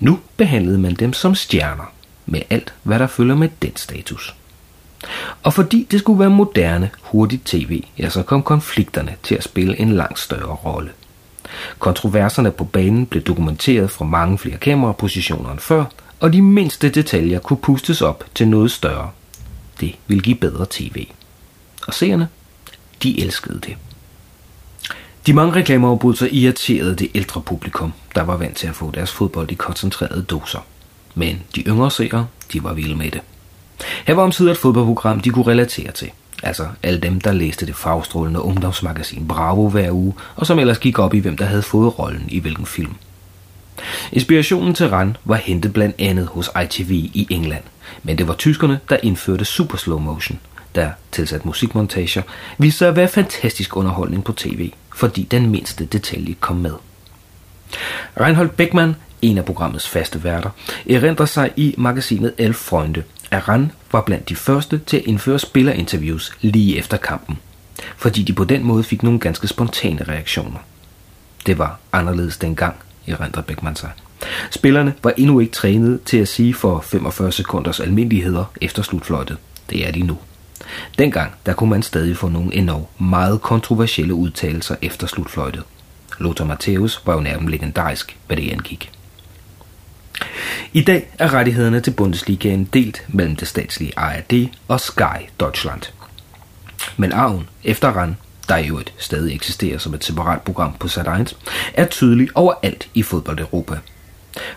Nu 0.00 0.18
behandlede 0.36 0.78
man 0.78 0.94
dem 0.94 1.12
som 1.12 1.34
stjerner, 1.34 1.92
med 2.26 2.40
alt 2.50 2.74
hvad 2.82 2.98
der 2.98 3.06
følger 3.06 3.34
med 3.34 3.48
den 3.62 3.76
status. 3.76 4.34
Og 5.42 5.54
fordi 5.54 5.86
det 5.90 6.00
skulle 6.00 6.18
være 6.18 6.30
moderne, 6.30 6.90
hurtigt 7.00 7.46
tv, 7.46 7.84
ja, 7.98 8.08
så 8.08 8.22
kom 8.22 8.42
konflikterne 8.42 9.16
til 9.22 9.34
at 9.34 9.44
spille 9.44 9.80
en 9.80 9.92
langt 9.92 10.18
større 10.18 10.54
rolle. 10.54 10.90
Kontroverserne 11.78 12.50
på 12.50 12.64
banen 12.64 13.06
blev 13.06 13.22
dokumenteret 13.22 13.90
fra 13.90 14.04
mange 14.04 14.38
flere 14.38 14.56
kamerapositioner 14.56 15.50
end 15.50 15.60
før, 15.60 15.84
og 16.20 16.32
de 16.32 16.42
mindste 16.42 16.88
detaljer 16.88 17.38
kunne 17.38 17.56
pustes 17.56 18.02
op 18.02 18.24
til 18.34 18.48
noget 18.48 18.70
større. 18.70 19.10
Det 19.80 19.94
ville 20.06 20.22
give 20.22 20.36
bedre 20.36 20.66
tv. 20.70 21.06
Og 21.86 21.94
seerne, 21.94 22.28
de 23.02 23.20
elskede 23.22 23.60
det. 23.60 23.76
De 25.26 25.32
mange 25.32 25.54
reklameafbrydelser 25.54 26.28
irriterede 26.30 26.96
det 26.96 27.10
ældre 27.14 27.40
publikum, 27.40 27.92
der 28.14 28.22
var 28.22 28.36
vant 28.36 28.56
til 28.56 28.66
at 28.66 28.74
få 28.74 28.90
deres 28.90 29.12
fodbold 29.12 29.50
i 29.50 29.54
koncentrerede 29.54 30.22
doser. 30.22 30.58
Men 31.14 31.42
de 31.54 31.60
yngre 31.60 31.90
seere, 31.90 32.26
de 32.52 32.64
var 32.64 32.72
vilde 32.72 32.96
med 32.96 33.10
det. 33.10 33.20
Her 34.06 34.14
var 34.14 34.22
omsider 34.22 34.50
et 34.50 34.58
fodboldprogram, 34.58 35.20
de 35.20 35.30
kunne 35.30 35.46
relatere 35.46 35.92
til. 35.92 36.10
Altså 36.42 36.66
alle 36.82 37.00
dem, 37.00 37.20
der 37.20 37.32
læste 37.32 37.66
det 37.66 37.76
farvestrålende 37.76 38.40
ungdomsmagasin 38.40 39.28
Bravo 39.28 39.68
hver 39.68 39.90
uge, 39.90 40.14
og 40.36 40.46
som 40.46 40.58
ellers 40.58 40.78
gik 40.78 40.98
op 40.98 41.14
i, 41.14 41.18
hvem 41.18 41.36
der 41.36 41.44
havde 41.44 41.62
fået 41.62 41.98
rollen 41.98 42.24
i 42.28 42.38
hvilken 42.38 42.66
film. 42.66 42.94
Inspirationen 44.12 44.74
til 44.74 44.88
Rand 44.88 45.14
var 45.24 45.36
hentet 45.36 45.72
blandt 45.72 45.96
andet 45.98 46.26
hos 46.26 46.50
ITV 46.64 46.90
i 46.90 47.26
England, 47.30 47.62
men 48.02 48.18
det 48.18 48.28
var 48.28 48.34
tyskerne, 48.34 48.80
der 48.88 48.96
indførte 49.02 49.44
super 49.44 49.76
slow 49.78 49.98
motion, 49.98 50.40
der 50.74 50.90
tilsat 51.12 51.44
musikmontager, 51.44 52.22
viste 52.58 52.78
sig 52.78 52.88
at 52.88 52.96
være 52.96 53.08
fantastisk 53.08 53.76
underholdning 53.76 54.24
på 54.24 54.32
tv, 54.32 54.72
fordi 54.94 55.22
den 55.22 55.50
mindste 55.50 55.84
detalje 55.84 56.34
kom 56.40 56.56
med. 56.56 56.72
Reinhold 58.20 58.48
Beckmann, 58.48 58.96
en 59.22 59.38
af 59.38 59.44
programmets 59.44 59.88
faste 59.88 60.24
værter, 60.24 60.50
erindrer 60.90 61.26
sig 61.26 61.52
i 61.56 61.74
magasinet 61.78 62.34
Elf 62.38 62.56
Freunde, 62.56 63.02
at 63.30 63.48
Rand 63.48 63.70
var 63.92 64.00
blandt 64.00 64.28
de 64.28 64.36
første 64.36 64.80
til 64.86 64.96
at 64.96 65.04
indføre 65.04 65.38
spillerinterviews 65.38 66.32
lige 66.40 66.78
efter 66.78 66.96
kampen, 66.96 67.38
fordi 67.96 68.22
de 68.22 68.32
på 68.32 68.44
den 68.44 68.64
måde 68.64 68.84
fik 68.84 69.02
nogle 69.02 69.20
ganske 69.20 69.48
spontane 69.48 70.04
reaktioner. 70.08 70.58
Det 71.46 71.58
var 71.58 71.78
anderledes 71.92 72.36
dengang, 72.36 72.74
erindrer 73.06 73.42
Beckmann 73.42 73.76
sig. 73.76 73.90
Spillerne 74.50 74.94
var 75.02 75.12
endnu 75.16 75.40
ikke 75.40 75.52
trænet 75.52 76.02
til 76.02 76.16
at 76.16 76.28
sige 76.28 76.54
for 76.54 76.80
45 76.80 77.32
sekunders 77.32 77.80
almindeligheder 77.80 78.44
efter 78.60 78.82
slutfløjtet. 78.82 79.36
Det 79.70 79.88
er 79.88 79.92
de 79.92 80.02
nu. 80.02 80.18
Dengang 80.98 81.32
der 81.46 81.52
kunne 81.52 81.70
man 81.70 81.82
stadig 81.82 82.16
få 82.16 82.28
nogle 82.28 82.54
endnu 82.54 82.86
meget 82.98 83.42
kontroversielle 83.42 84.14
udtalelser 84.14 84.76
efter 84.82 85.06
slutfløjtet. 85.06 85.62
Lothar 86.18 86.44
Matthäus 86.44 87.00
var 87.06 87.14
jo 87.14 87.20
nærmest 87.20 87.50
legendarisk, 87.50 88.18
hvad 88.26 88.36
det 88.36 88.50
angik. 88.52 88.90
I 90.72 90.80
dag 90.80 91.10
er 91.18 91.34
rettighederne 91.34 91.80
til 91.80 91.90
Bundesligaen 91.90 92.64
delt 92.64 93.04
mellem 93.08 93.36
det 93.36 93.48
statslige 93.48 93.98
ARD 93.98 94.48
og 94.68 94.80
Sky 94.80 95.26
Deutschland. 95.40 95.82
Men 96.96 97.12
arven 97.12 97.48
efter 97.64 97.88
Rand, 97.88 98.14
der 98.48 98.56
i 98.56 98.68
øvrigt 98.68 98.94
stadig 98.98 99.34
eksisterer 99.34 99.78
som 99.78 99.94
et 99.94 100.04
separat 100.04 100.42
program 100.42 100.74
på 100.80 100.86
Sat1, 100.86 101.34
er 101.74 101.86
tydelig 101.86 102.28
overalt 102.34 102.88
i 102.94 103.02
fodbold 103.02 103.38
Europa. 103.38 103.78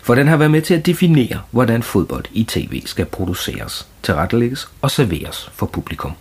For 0.02 0.14
den 0.14 0.28
har 0.28 0.36
været 0.36 0.50
med 0.50 0.62
til 0.62 0.74
at 0.74 0.86
definere, 0.86 1.40
hvordan 1.50 1.82
fodbold 1.82 2.24
i 2.32 2.44
tv 2.44 2.82
skal 2.86 3.04
produceres, 3.04 3.88
tilrettelægges 4.02 4.68
og 4.82 4.90
serveres 4.90 5.50
for 5.54 5.66
publikum. 5.66 6.12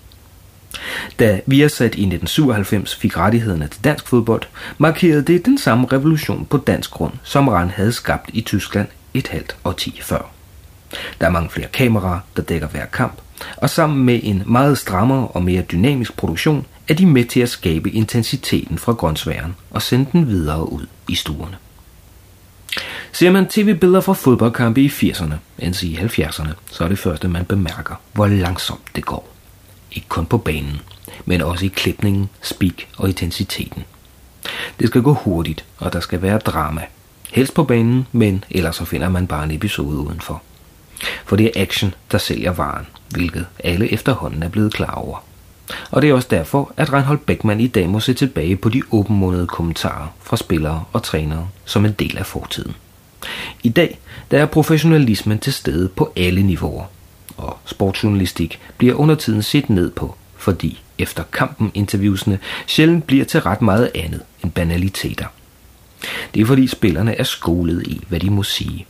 Da 1.20 1.42
Viasat 1.46 1.96
i 1.96 2.06
1997 2.06 2.96
fik 2.96 3.18
rettighederne 3.18 3.68
til 3.68 3.84
dansk 3.84 4.08
fodbold, 4.08 4.42
markerede 4.78 5.22
det 5.22 5.46
den 5.46 5.58
samme 5.58 5.88
revolution 5.92 6.46
på 6.46 6.58
dansk 6.58 6.92
grund, 6.92 7.14
som 7.24 7.48
Rand 7.48 7.70
havde 7.70 7.92
skabt 7.92 8.30
i 8.34 8.42
Tyskland 8.42 8.88
et 9.14 9.28
halvt 9.28 9.56
årti 9.64 10.00
før. 10.02 10.32
Der 11.22 11.28
er 11.28 11.32
mange 11.32 11.50
flere 11.50 11.68
kameraer, 11.68 12.20
der 12.36 12.42
dækker 12.42 12.68
hver 12.68 12.86
kamp, 12.86 13.22
og 13.58 13.70
sammen 13.70 14.06
med 14.06 14.20
en 14.24 14.44
meget 14.46 14.78
strammere 14.78 15.28
og 15.28 15.44
mere 15.44 15.62
dynamisk 15.62 16.18
produktion, 16.18 16.66
er 16.88 16.94
de 16.94 17.06
med 17.06 17.26
til 17.26 17.40
at 17.40 17.50
skabe 17.50 17.92
intensiteten 17.92 18.78
fra 18.78 18.94
grøntsværen 18.94 19.56
og 19.72 19.82
sende 19.82 20.10
den 20.12 20.28
videre 20.28 20.72
ud 20.72 20.86
i 21.08 21.16
stuerne. 21.16 21.58
Ser 23.12 23.32
man 23.32 23.48
tv-billeder 23.48 24.02
fra 24.02 24.14
fodboldkampe 24.14 24.82
i 24.82 24.88
80'erne, 24.88 25.34
end 25.60 25.84
i 25.84 25.98
70'erne, 25.98 26.50
så 26.72 26.84
er 26.84 26.88
det 26.88 27.00
første, 27.00 27.28
man 27.28 27.46
bemærker, 27.46 27.96
hvor 28.14 28.28
langsomt 28.28 28.96
det 28.96 29.06
går. 29.06 29.30
Ikke 29.92 30.08
kun 30.08 30.26
på 30.26 30.38
banen, 30.38 30.82
men 31.26 31.42
også 31.42 31.66
i 31.66 31.72
klipningen, 31.76 32.30
speak 32.42 32.74
og 32.98 33.10
intensiteten. 33.10 33.84
Det 34.80 34.88
skal 34.88 35.02
gå 35.02 35.14
hurtigt, 35.14 35.66
og 35.78 35.94
der 35.94 36.00
skal 36.00 36.22
være 36.22 36.38
drama. 36.38 36.82
Helst 37.32 37.54
på 37.54 37.64
banen, 37.64 38.08
men 38.12 38.44
ellers 38.52 38.76
så 38.76 38.86
finder 38.86 39.10
man 39.10 39.28
bare 39.28 39.44
en 39.44 39.52
episode 39.52 39.98
udenfor. 39.98 40.42
For 41.26 41.36
det 41.36 41.46
er 41.46 41.62
action, 41.62 41.94
der 42.12 42.18
sælger 42.18 42.52
varen, 42.52 42.88
hvilket 43.10 43.46
alle 43.64 43.94
efterhånden 43.94 44.44
er 44.44 44.50
blevet 44.50 44.74
klar 44.74 44.94
over. 44.94 45.18
Og 45.92 46.02
det 46.02 46.10
er 46.10 46.14
også 46.14 46.28
derfor, 46.32 46.74
at 46.78 46.94
Reinhold 46.94 47.20
Beckmann 47.20 47.60
i 47.60 47.68
dag 47.68 47.90
må 47.90 48.00
se 48.00 48.14
tilbage 48.14 48.56
på 48.56 48.70
de 48.70 48.82
åbenmundede 48.92 49.48
kommentarer 49.48 50.08
fra 50.22 50.38
spillere 50.38 50.84
og 50.94 51.04
trænere 51.04 51.50
som 51.66 51.86
en 51.86 51.92
del 51.92 52.18
af 52.18 52.26
fortiden. 52.26 52.76
I 53.64 53.70
dag 53.70 54.00
der 54.32 54.42
er 54.42 54.46
professionalismen 54.46 55.40
til 55.40 55.54
stede 55.54 55.90
på 55.90 56.14
alle 56.16 56.44
niveauer, 56.44 56.86
og 57.38 57.58
sportsjournalistik 57.66 58.60
bliver 58.78 58.96
under 58.96 59.16
tiden 59.16 59.44
set 59.44 59.70
ned 59.70 59.92
på, 59.92 60.16
fordi 60.38 60.82
efter 60.98 61.24
kampen 61.32 61.72
interviewsene 61.74 62.40
sjældent 62.68 63.08
bliver 63.08 63.26
til 63.26 63.42
ret 63.42 63.62
meget 63.62 63.92
andet 63.96 64.22
end 64.44 64.52
banaliteter. 64.52 65.26
Det 66.34 66.42
er 66.42 66.46
fordi 66.46 66.68
spillerne 66.68 67.16
er 67.16 67.24
skolet 67.24 67.88
i, 67.88 68.02
hvad 68.10 68.20
de 68.20 68.30
må 68.30 68.44
sige. 68.44 68.86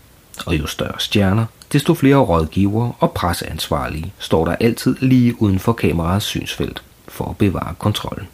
Og 0.46 0.60
jo 0.60 0.68
større 0.68 1.00
stjerner, 1.00 1.46
desto 1.74 1.94
flere 1.94 2.16
rådgivere 2.16 2.94
og 3.00 3.12
presseansvarlige 3.12 4.14
står 4.20 4.46
der 4.46 4.56
altid 4.56 4.96
lige 5.00 5.42
uden 5.42 5.60
for 5.60 5.74
kameraets 5.74 6.26
synsfelt 6.26 6.84
for 7.08 7.26
at 7.30 7.38
bevare 7.38 7.76
kontrollen. 7.80 8.28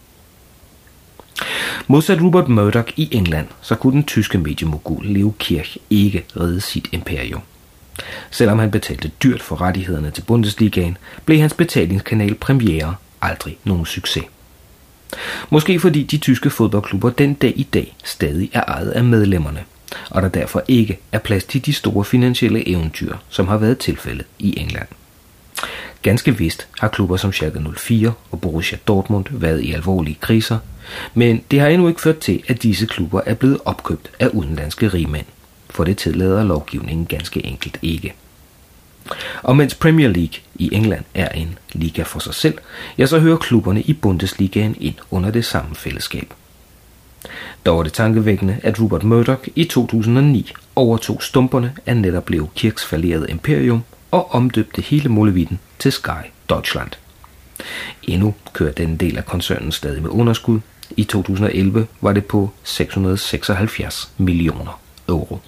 Modsat 1.88 2.22
Rupert 2.22 2.50
Murdoch 2.50 2.94
i 2.96 3.10
England, 3.12 3.48
så 3.62 3.76
kunne 3.76 3.94
den 3.94 4.04
tyske 4.04 4.38
mediemogul 4.38 5.06
Leo 5.06 5.34
Kirch 5.40 5.78
ikke 5.90 6.26
redde 6.40 6.62
sit 6.62 6.88
imperium. 6.92 7.42
Selvom 8.32 8.60
han 8.60 8.72
betalte 8.72 9.12
dyrt 9.24 9.42
for 9.42 9.62
rettighederne 9.62 10.12
til 10.12 10.22
Bundesligaen, 10.22 10.98
blev 11.26 11.40
hans 11.40 11.54
betalingskanal 11.54 12.36
Premiere 12.36 12.96
aldrig 13.22 13.58
nogen 13.64 13.86
succes. 13.86 14.24
Måske 15.50 15.80
fordi 15.80 16.04
de 16.04 16.18
tyske 16.18 16.50
fodboldklubber 16.50 17.10
den 17.10 17.34
dag 17.34 17.54
i 17.56 17.64
dag 17.64 17.96
stadig 18.04 18.50
er 18.54 18.64
ejet 18.68 18.90
af 18.90 19.04
medlemmerne, 19.04 19.64
og 20.10 20.22
der 20.22 20.30
derfor 20.30 20.64
ikke 20.68 21.00
er 21.12 21.20
plads 21.20 21.44
til 21.44 21.66
de 21.66 21.74
store 21.74 22.06
finansielle 22.06 22.68
eventyr, 22.68 23.16
som 23.30 23.48
har 23.48 23.58
været 23.58 23.78
tilfældet 23.78 24.26
i 24.40 24.60
England. 24.60 24.88
Ganske 26.02 26.38
vist 26.38 26.68
har 26.80 26.88
klubber 26.88 27.18
som 27.18 27.32
Schalke 27.32 27.62
04 27.78 28.14
og 28.32 28.42
Borussia 28.42 28.78
Dortmund 28.88 29.26
været 29.32 29.62
i 29.62 29.74
alvorlige 29.74 30.18
kriser, 30.22 30.58
men 31.14 31.44
det 31.52 31.60
har 31.60 31.68
endnu 31.68 31.88
ikke 31.88 32.02
ført 32.02 32.18
til, 32.18 32.44
at 32.48 32.64
disse 32.64 32.86
klubber 32.86 33.22
er 33.26 33.34
blevet 33.34 33.60
opkøbt 33.66 34.12
af 34.20 34.28
udenlandske 34.28 34.88
rigmænd, 34.88 35.26
for 35.70 35.84
det 35.84 35.98
tillader 35.98 36.44
lovgivningen 36.44 37.06
ganske 37.06 37.46
enkelt 37.46 37.78
ikke. 37.82 38.14
Og 39.44 39.58
mens 39.58 39.76
Premier 39.76 40.08
League 40.08 40.40
i 40.56 40.70
England 40.74 41.06
er 41.14 41.30
en 41.30 41.58
liga 41.74 42.04
for 42.04 42.20
sig 42.20 42.34
selv, 42.34 42.58
ja, 42.98 43.06
så 43.06 43.20
hører 43.20 43.38
klubberne 43.38 43.82
i 43.82 43.94
Bundesligaen 43.94 44.76
ind 44.80 44.96
under 45.12 45.32
det 45.32 45.46
samme 45.46 45.76
fællesskab. 45.76 46.34
Dog 47.66 47.80
er 47.80 47.84
det 47.84 47.94
tankevækkende, 47.94 48.58
at 48.64 48.82
Rupert 48.82 49.04
Murdoch 49.04 49.48
i 49.56 49.64
2009 49.64 50.54
overtog 50.76 51.24
stumperne 51.24 51.76
af 51.86 51.98
netop 51.98 52.30
Leo 52.30 52.48
Kirks 52.56 52.86
falderede 52.86 53.30
imperium 53.30 53.84
og 54.12 54.32
omdøbte 54.32 54.82
hele 54.82 55.10
muligheden 55.10 55.60
til 55.80 55.92
Sky 55.92 56.22
Deutschland. 56.50 56.90
Endnu 58.04 58.34
kører 58.54 58.72
den 58.72 58.98
del 58.98 59.18
af 59.18 59.26
koncernen 59.26 59.72
stadig 59.72 60.02
med 60.02 60.10
underskud. 60.10 60.60
I 60.98 61.04
2011 61.04 61.88
var 62.02 62.14
det 62.14 62.26
på 62.26 62.50
676 62.64 64.12
millioner 64.18 64.80
euro. 65.10 65.40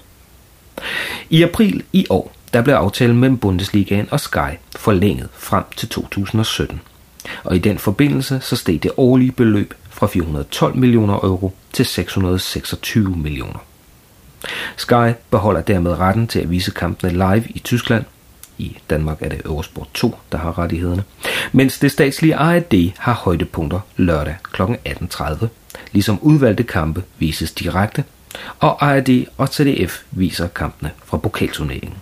I 1.30 1.44
april 1.44 1.84
i 1.94 2.06
år 2.10 2.34
der 2.54 2.62
blev 2.62 2.74
aftalen 2.74 3.18
mellem 3.18 3.38
Bundesligaen 3.38 4.08
og 4.12 4.20
Sky 4.20 4.58
forlænget 4.76 5.30
frem 5.34 5.64
til 5.78 5.90
2017. 5.90 6.82
Og 7.44 7.56
i 7.56 7.60
den 7.60 7.78
forbindelse 7.78 8.40
så 8.42 8.56
steg 8.56 8.84
det 8.84 8.92
årlige 8.98 9.32
beløb 9.32 9.74
fra 9.90 10.08
412 10.08 10.76
millioner 10.76 11.14
euro 11.14 11.54
til 11.74 11.86
626 11.86 13.16
millioner. 13.16 13.60
Sky 14.78 15.14
beholder 15.30 15.62
dermed 15.62 16.00
retten 16.00 16.28
til 16.28 16.40
at 16.40 16.50
vise 16.50 16.72
kampene 16.72 17.12
live 17.12 17.44
i 17.50 17.60
Tyskland. 17.60 18.06
I 18.58 18.78
Danmark 18.90 19.22
er 19.22 19.30
det 19.30 19.42
Eurosport 19.46 19.88
2, 19.94 20.16
der 20.32 20.38
har 20.38 20.60
rettighederne. 20.60 21.04
Mens 21.52 21.80
det 21.80 21.92
statslige 21.92 22.36
ARD 22.36 22.92
har 22.98 23.14
højdepunkter 23.14 23.80
lørdag 23.98 24.36
kl. 24.52 24.62
18.30, 24.62 25.46
ligesom 25.92 26.20
udvalgte 26.22 26.64
kampe 26.64 27.04
vises 27.20 27.52
direkte, 27.52 28.04
og 28.60 28.86
ARD 28.86 29.10
og 29.38 29.52
TDF 29.52 30.02
viser 30.12 30.48
kampene 30.48 30.92
fra 31.06 31.18
pokalturneringen. 31.18 31.98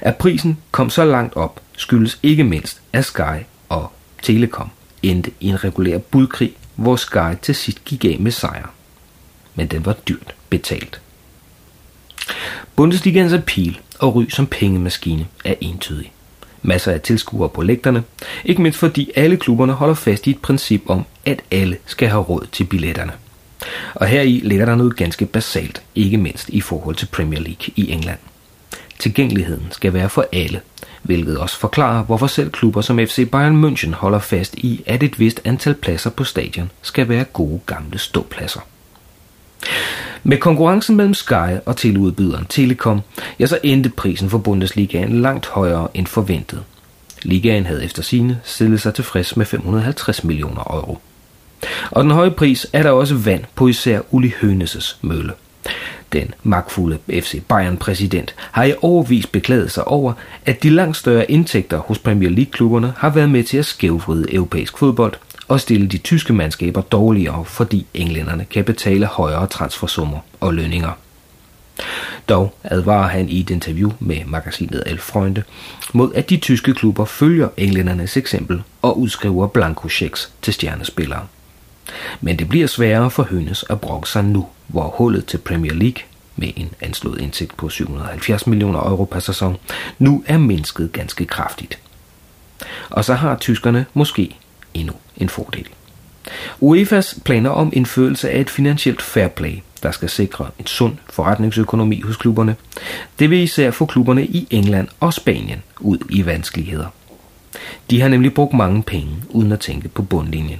At 0.00 0.16
prisen 0.16 0.58
kom 0.70 0.90
så 0.90 1.04
langt 1.04 1.36
op, 1.36 1.60
skyldes 1.76 2.18
ikke 2.22 2.44
mindst, 2.44 2.80
at 2.92 3.04
Sky 3.04 3.44
og 3.70 3.92
Telekom 4.22 4.70
endte 5.02 5.30
i 5.40 5.48
en 5.48 5.64
regulær 5.64 5.98
budkrig, 5.98 6.52
hvor 6.76 6.96
Sky 6.96 7.36
til 7.42 7.54
sidst 7.54 7.84
gik 7.84 8.04
af 8.04 8.16
med 8.20 8.30
sejr. 8.30 8.70
Men 9.54 9.66
den 9.66 9.86
var 9.86 9.92
dyrt 9.92 10.34
betalt. 10.48 11.00
Bundesligaens 12.76 13.32
appeal 13.32 13.80
og 13.98 14.14
ry 14.14 14.28
som 14.28 14.46
pengemaskine 14.46 15.26
er 15.44 15.54
entydig. 15.60 16.12
Masser 16.62 16.92
af 16.92 17.00
tilskuere 17.00 17.48
på 17.48 17.62
lægterne, 17.62 18.02
ikke 18.44 18.62
mindst 18.62 18.78
fordi 18.78 19.10
alle 19.16 19.36
klubberne 19.36 19.72
holder 19.72 19.94
fast 19.94 20.26
i 20.26 20.30
et 20.30 20.42
princip 20.42 20.82
om, 20.86 21.04
at 21.24 21.40
alle 21.50 21.76
skal 21.86 22.08
have 22.08 22.22
råd 22.22 22.46
til 22.52 22.64
billetterne. 22.64 23.12
Og 23.94 24.06
her 24.06 24.22
i 24.22 24.40
ligger 24.44 24.64
der 24.64 24.74
noget 24.74 24.96
ganske 24.96 25.26
basalt, 25.26 25.82
ikke 25.94 26.16
mindst 26.16 26.48
i 26.48 26.60
forhold 26.60 26.96
til 26.96 27.06
Premier 27.06 27.40
League 27.40 27.74
i 27.76 27.90
England. 27.92 28.18
Tilgængeligheden 28.98 29.66
skal 29.70 29.92
være 29.92 30.08
for 30.08 30.26
alle, 30.32 30.60
hvilket 31.02 31.38
også 31.38 31.58
forklarer, 31.58 32.04
hvorfor 32.04 32.26
selv 32.26 32.50
klubber 32.50 32.80
som 32.80 32.98
FC 32.98 33.28
Bayern 33.30 33.64
München 33.64 33.94
holder 33.94 34.18
fast 34.18 34.54
i, 34.54 34.82
at 34.86 35.02
et 35.02 35.18
vist 35.18 35.40
antal 35.44 35.74
pladser 35.74 36.10
på 36.10 36.24
stadion 36.24 36.70
skal 36.82 37.08
være 37.08 37.24
gode 37.24 37.60
gamle 37.66 37.98
ståpladser. 37.98 38.60
Med 40.22 40.38
konkurrencen 40.38 40.96
mellem 40.96 41.14
Sky 41.14 41.58
og 41.66 41.76
teleudbyderen 41.76 42.46
Telekom, 42.48 43.00
ja, 43.38 43.46
så 43.46 43.58
endte 43.62 43.90
prisen 43.90 44.30
for 44.30 44.38
Bundesligaen 44.38 45.22
langt 45.22 45.46
højere 45.46 45.88
end 45.94 46.06
forventet. 46.06 46.62
Ligaen 47.22 47.66
havde 47.66 47.84
efter 47.84 48.02
sine 48.02 48.40
stillet 48.44 48.80
sig 48.80 48.94
tilfreds 48.94 49.36
med 49.36 49.46
550 49.46 50.24
millioner 50.24 50.60
euro. 50.60 50.98
Og 51.90 52.02
den 52.02 52.10
høje 52.10 52.30
pris 52.30 52.66
er 52.72 52.82
der 52.82 52.90
også 52.90 53.14
vand 53.14 53.44
på 53.54 53.68
især 53.68 54.00
Uli 54.10 54.28
Hønes' 54.42 54.96
mølle. 55.02 55.32
Den 56.12 56.34
magtfulde 56.42 56.98
FC 57.08 57.42
Bayern-præsident 57.48 58.34
har 58.50 58.64
i 58.64 58.74
overvis 58.82 59.26
beklaget 59.26 59.70
sig 59.70 59.88
over, 59.88 60.12
at 60.46 60.62
de 60.62 60.70
langt 60.70 60.96
større 60.96 61.30
indtægter 61.30 61.78
hos 61.78 61.98
Premier 61.98 62.30
League-klubberne 62.30 62.94
har 62.96 63.10
været 63.10 63.30
med 63.30 63.44
til 63.44 63.56
at 63.56 63.66
skævvride 63.66 64.34
europæisk 64.34 64.78
fodbold 64.78 65.14
og 65.48 65.60
stille 65.60 65.88
de 65.88 65.98
tyske 65.98 66.32
mandskaber 66.32 66.80
dårligere, 66.80 67.44
fordi 67.44 67.86
englænderne 67.94 68.44
kan 68.44 68.64
betale 68.64 69.06
højere 69.06 69.46
transfersummer 69.46 70.18
og 70.40 70.54
lønninger. 70.54 70.92
Dog 72.28 72.54
advarer 72.64 73.08
han 73.08 73.28
i 73.28 73.40
et 73.40 73.50
interview 73.50 73.92
med 74.00 74.24
magasinet 74.26 74.82
Elf 74.86 75.02
Freunde 75.02 75.42
mod, 75.92 76.12
at 76.14 76.30
de 76.30 76.36
tyske 76.36 76.74
klubber 76.74 77.04
følger 77.04 77.48
englændernes 77.56 78.16
eksempel 78.16 78.62
og 78.82 78.98
udskriver 78.98 79.46
blankochecks 79.46 80.32
til 80.42 80.54
stjernespillere. 80.54 81.26
Men 82.20 82.38
det 82.38 82.48
bliver 82.48 82.66
sværere 82.66 83.10
for 83.10 83.22
Hønes 83.22 83.64
at 83.70 83.80
brokke 83.80 84.08
sig 84.08 84.24
nu, 84.24 84.46
hvor 84.66 84.94
hullet 84.98 85.26
til 85.26 85.38
Premier 85.38 85.74
League 85.74 86.02
med 86.36 86.48
en 86.56 86.70
anslået 86.80 87.20
indtægt 87.20 87.56
på 87.56 87.68
770 87.68 88.46
millioner 88.46 88.78
euro 88.78 89.04
per 89.04 89.20
sæson, 89.20 89.56
nu 89.98 90.24
er 90.26 90.38
mindsket 90.38 90.92
ganske 90.92 91.24
kraftigt. 91.24 91.78
Og 92.90 93.04
så 93.04 93.14
har 93.14 93.36
tyskerne 93.36 93.86
måske 93.94 94.36
endnu 94.74 94.94
en 95.16 95.28
fordel. 95.28 95.66
UEFA's 96.62 97.18
planer 97.24 97.50
om 97.50 97.72
indførelse 97.72 98.30
af 98.30 98.40
et 98.40 98.50
finansielt 98.50 99.02
fair 99.02 99.28
play, 99.28 99.58
der 99.82 99.90
skal 99.90 100.08
sikre 100.08 100.50
en 100.58 100.66
sund 100.66 100.96
forretningsøkonomi 101.10 102.00
hos 102.00 102.16
klubberne, 102.16 102.56
det 103.18 103.30
vil 103.30 103.38
især 103.38 103.70
få 103.70 103.86
klubberne 103.86 104.26
i 104.26 104.46
England 104.50 104.88
og 105.00 105.14
Spanien 105.14 105.62
ud 105.80 105.98
i 106.10 106.26
vanskeligheder. 106.26 106.86
De 107.90 108.00
har 108.00 108.08
nemlig 108.08 108.34
brugt 108.34 108.54
mange 108.54 108.82
penge 108.82 109.10
uden 109.28 109.52
at 109.52 109.60
tænke 109.60 109.88
på 109.88 110.02
bundlinjen. 110.02 110.58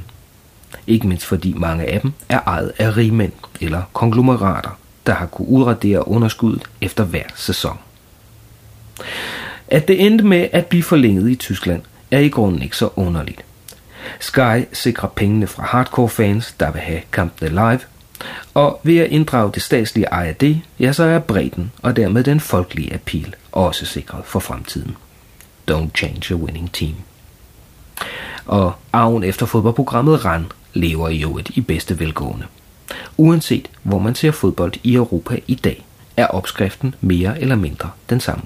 Ikke 0.91 1.09
mindst 1.09 1.27
fordi 1.27 1.53
mange 1.53 1.85
af 1.85 2.01
dem 2.01 2.13
er 2.29 2.41
ejet 2.47 2.73
af 2.79 2.97
rigmænd 2.97 3.33
eller 3.61 3.83
konglomerater, 3.93 4.79
der 5.07 5.15
har 5.15 5.27
kunne 5.27 5.49
udradere 5.49 6.09
underskuddet 6.09 6.63
efter 6.81 7.05
hver 7.05 7.25
sæson. 7.37 7.79
At 9.69 9.89
det 9.89 10.07
endte 10.07 10.25
med 10.25 10.49
at 10.53 10.67
blive 10.67 10.83
forlænget 10.83 11.31
i 11.31 11.35
Tyskland, 11.35 11.83
er 12.11 12.19
i 12.19 12.29
grunden 12.29 12.63
ikke 12.63 12.77
så 12.77 12.89
underligt. 12.97 13.45
Sky 14.21 14.65
sikrer 14.73 15.09
pengene 15.09 15.47
fra 15.47 15.63
hardcore 15.63 16.09
fans, 16.09 16.55
der 16.61 16.71
vil 16.71 16.81
have 16.81 17.01
kampene 17.13 17.51
live, 17.51 17.81
og 18.55 18.81
ved 18.83 18.99
at 18.99 19.11
inddrage 19.11 19.53
det 19.55 19.63
statslige 19.63 20.09
ARD, 20.09 20.57
ja, 20.81 20.93
så 20.93 21.05
er 21.05 21.19
bredden 21.19 21.73
og 21.83 21.97
dermed 21.97 22.25
den 22.25 22.41
folkelige 22.41 22.95
appeal 22.95 23.35
også 23.53 23.87
sikret 23.87 24.25
for 24.25 24.41
fremtiden. 24.41 24.97
Don't 25.71 25.89
change 25.95 26.35
a 26.35 26.37
winning 26.37 26.73
team. 26.73 26.95
Og 28.47 28.73
arven 28.93 29.25
efter 29.25 29.47
fodboldprogrammet 29.47 30.25
RAN 30.25 30.47
lever 30.75 31.09
i 31.09 31.23
øvrigt 31.23 31.51
i 31.51 31.61
bedste 31.61 32.01
velgående. 32.01 32.47
Uanset 33.17 33.71
hvor 33.83 33.99
man 33.99 34.15
ser 34.15 34.31
fodbold 34.31 34.73
i 34.83 34.95
Europa 34.95 35.39
i 35.47 35.55
dag, 35.55 35.85
er 36.17 36.27
opskriften 36.27 36.95
mere 37.01 37.41
eller 37.41 37.57
mindre 37.57 37.91
den 38.11 38.21
samme. 38.21 38.43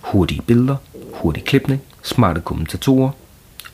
Hurtige 0.00 0.42
billeder, 0.42 0.76
hurtig 1.14 1.44
klipning, 1.44 1.80
smarte 2.02 2.40
kommentatorer 2.40 3.10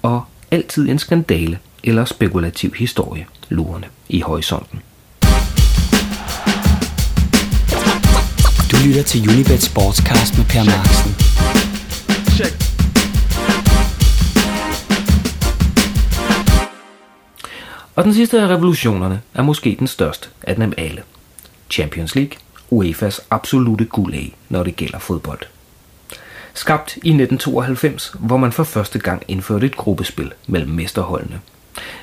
og 0.03 0.23
altid 0.51 0.89
en 0.89 0.99
skandale 0.99 1.59
eller 1.85 2.05
spekulativ 2.05 2.75
historie 2.79 3.27
lurende 3.49 3.89
i 4.09 4.21
horisonten. 4.21 4.83
Du 8.71 8.77
lytter 8.87 9.03
til 9.03 9.29
Unibet 9.31 9.63
Sportscast 9.63 10.39
med 10.39 10.45
Per 10.45 10.65
Marksen. 10.65 11.15
Check. 12.37 12.74
Og 17.95 18.05
den 18.05 18.15
sidste 18.15 18.41
af 18.41 18.47
revolutionerne 18.47 19.21
er 19.35 19.43
måske 19.43 19.77
den 19.79 19.87
største 19.87 20.29
af 20.43 20.57
dem 20.57 20.73
alle. 20.77 21.03
Champions 21.71 22.15
League, 22.15 22.39
UEFA's 22.73 23.27
absolute 23.31 23.85
guldæg, 23.85 24.35
når 24.49 24.63
det 24.63 24.77
gælder 24.77 24.99
fodbold. 24.99 25.41
Skabt 26.55 26.97
i 26.97 26.99
1992, 26.99 28.15
hvor 28.19 28.37
man 28.37 28.53
for 28.53 28.65
første 28.65 28.99
gang 28.99 29.23
indførte 29.29 29.67
et 29.67 29.77
gruppespil 29.77 30.33
mellem 30.47 30.71
mesterholdene. 30.71 31.41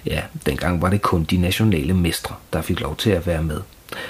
Ja, 0.05 0.21
dengang 0.45 0.81
var 0.81 0.89
det 0.89 1.01
kun 1.01 1.23
de 1.23 1.37
nationale 1.37 1.93
mestre, 1.93 2.35
der 2.53 2.61
fik 2.61 2.79
lov 2.79 2.95
til 2.95 3.09
at 3.09 3.27
være 3.27 3.43
med. 3.43 3.61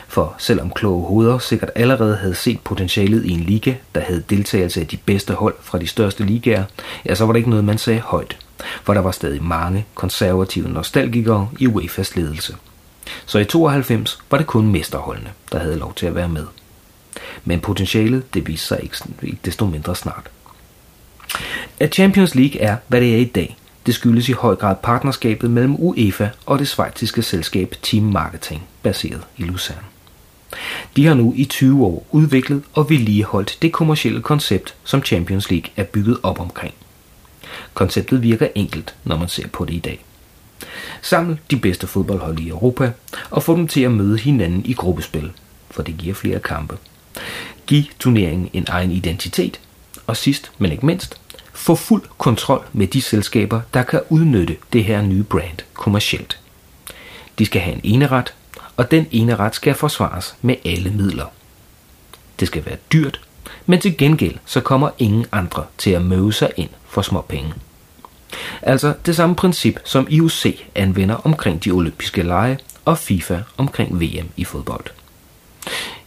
For 0.08 0.36
selvom 0.38 0.70
kloge 0.70 1.08
hoveder 1.08 1.40
sikkert 1.40 1.70
allerede 1.76 2.18
havde 2.18 2.36
set 2.36 2.60
potentialet 2.60 3.26
i 3.26 3.32
en 3.32 3.40
liga, 3.40 3.74
der 3.96 4.02
havde 4.02 4.24
deltagelse 4.30 4.82
af 4.82 4.88
de 4.88 4.98
bedste 4.98 5.34
hold 5.34 5.56
fra 5.62 5.78
de 5.80 5.88
største 5.88 6.24
ligaer, 6.24 6.64
ja, 7.06 7.16
så 7.16 7.26
var 7.26 7.34
det 7.34 7.38
ikke 7.38 7.50
noget, 7.50 7.66
man 7.66 7.78
sagde 7.78 8.00
højt. 8.00 8.38
For 8.84 8.94
der 8.94 9.02
var 9.02 9.12
stadig 9.12 9.44
mange 9.44 9.86
konservative 9.96 10.70
nostalgikere 10.70 11.50
i 11.60 11.68
UEFA's 11.68 12.12
ledelse. 12.16 12.56
Så 13.26 13.40
i 13.40 13.46
92 13.46 14.20
var 14.32 14.38
det 14.38 14.48
kun 14.48 14.68
mesterholdene, 14.68 15.30
der 15.52 15.60
havde 15.60 15.76
lov 15.76 15.94
til 15.94 16.06
at 16.06 16.16
være 16.16 16.30
med. 16.30 16.46
Men 17.46 17.60
potentialet, 17.60 18.34
det 18.34 18.48
viste 18.48 18.68
sig 18.68 18.80
ikke, 18.84 18.98
ikke 19.24 19.40
desto 19.46 19.66
mindre 19.66 19.96
snart. 19.96 20.30
At 21.80 21.94
Champions 21.94 22.36
League 22.36 22.62
er, 22.62 22.78
hvad 22.88 23.02
det 23.02 23.14
er 23.14 23.20
i 23.20 23.26
dag, 23.26 23.58
det 23.86 23.96
skyldes 23.96 24.30
i 24.30 24.32
høj 24.32 24.56
grad 24.56 24.76
partnerskabet 24.84 25.52
mellem 25.52 25.76
UEFA 25.76 26.30
og 26.46 26.60
det 26.60 26.68
svejtiske 26.68 27.22
selskab 27.22 27.76
Team 27.82 28.04
Marketing, 28.04 28.64
baseret 28.84 29.22
i 29.38 29.44
Lucerne. 29.44 29.82
De 30.96 31.06
har 31.06 31.14
nu 31.14 31.34
i 31.36 31.46
20 31.46 31.86
år 31.86 32.06
udviklet 32.12 32.64
og 32.74 32.90
vedligeholdt 32.90 33.58
det 33.62 33.72
kommercielle 33.72 34.22
koncept, 34.22 34.76
som 34.84 35.04
Champions 35.04 35.52
League 35.52 35.72
er 35.76 35.84
bygget 35.84 36.18
op 36.24 36.40
omkring. 36.40 36.74
Konceptet 37.74 38.24
virker 38.24 38.48
enkelt, 38.56 38.96
når 39.04 39.18
man 39.18 39.30
ser 39.30 39.48
på 39.48 39.66
det 39.66 39.74
i 39.74 39.80
dag. 39.80 40.06
Saml 41.02 41.40
de 41.52 41.58
bedste 41.58 41.88
fodboldhold 41.88 42.40
i 42.40 42.50
Europa 42.50 42.92
og 43.30 43.44
få 43.44 43.56
dem 43.56 43.68
til 43.68 43.82
at 43.82 43.92
møde 43.92 44.18
hinanden 44.18 44.66
i 44.66 44.74
gruppespil, 44.74 45.32
for 45.72 45.84
det 45.84 45.98
giver 45.98 46.14
flere 46.14 46.40
kampe. 46.40 46.78
Giv 47.68 47.84
turneringen 48.00 48.50
en 48.54 48.66
egen 48.68 48.92
identitet, 48.92 49.60
og 50.08 50.18
sidst, 50.18 50.52
men 50.58 50.72
ikke 50.72 50.86
mindst, 50.86 51.18
få 51.54 51.76
fuld 51.76 52.04
kontrol 52.18 52.66
med 52.74 52.88
de 52.88 53.02
selskaber, 53.02 53.62
der 53.74 53.84
kan 53.84 54.02
udnytte 54.10 54.58
det 54.74 54.84
her 54.84 55.02
nye 55.02 55.24
brand 55.24 55.58
kommercielt. 55.74 56.40
De 57.40 57.46
skal 57.46 57.62
have 57.62 57.76
en 57.76 57.82
eneret, 57.84 58.34
og 58.78 58.92
den 58.92 59.08
eneret 59.12 59.56
skal 59.56 59.76
forsvares 59.76 60.36
med 60.42 60.56
alle 60.66 60.90
midler. 60.90 61.26
Det 62.40 62.48
skal 62.48 62.66
være 62.66 62.78
dyrt, 62.94 63.22
men 63.66 63.82
til 63.82 63.98
gengæld 63.98 64.36
så 64.46 64.62
kommer 64.62 64.90
ingen 64.98 65.26
andre 65.32 65.66
til 65.78 65.92
at 65.92 66.02
møde 66.02 66.34
sig 66.34 66.52
ind 66.58 66.70
for 66.88 67.02
små 67.02 67.22
penge. 67.22 67.54
Altså 68.62 68.94
det 69.06 69.16
samme 69.16 69.36
princip, 69.36 69.80
som 69.84 70.08
IOC 70.10 70.46
anvender 70.76 71.16
omkring 71.16 71.64
de 71.64 71.72
olympiske 71.72 72.24
lege 72.24 72.60
og 72.86 72.98
FIFA 72.98 73.40
omkring 73.58 74.02
VM 74.02 74.30
i 74.38 74.44
fodbold. 74.44 74.86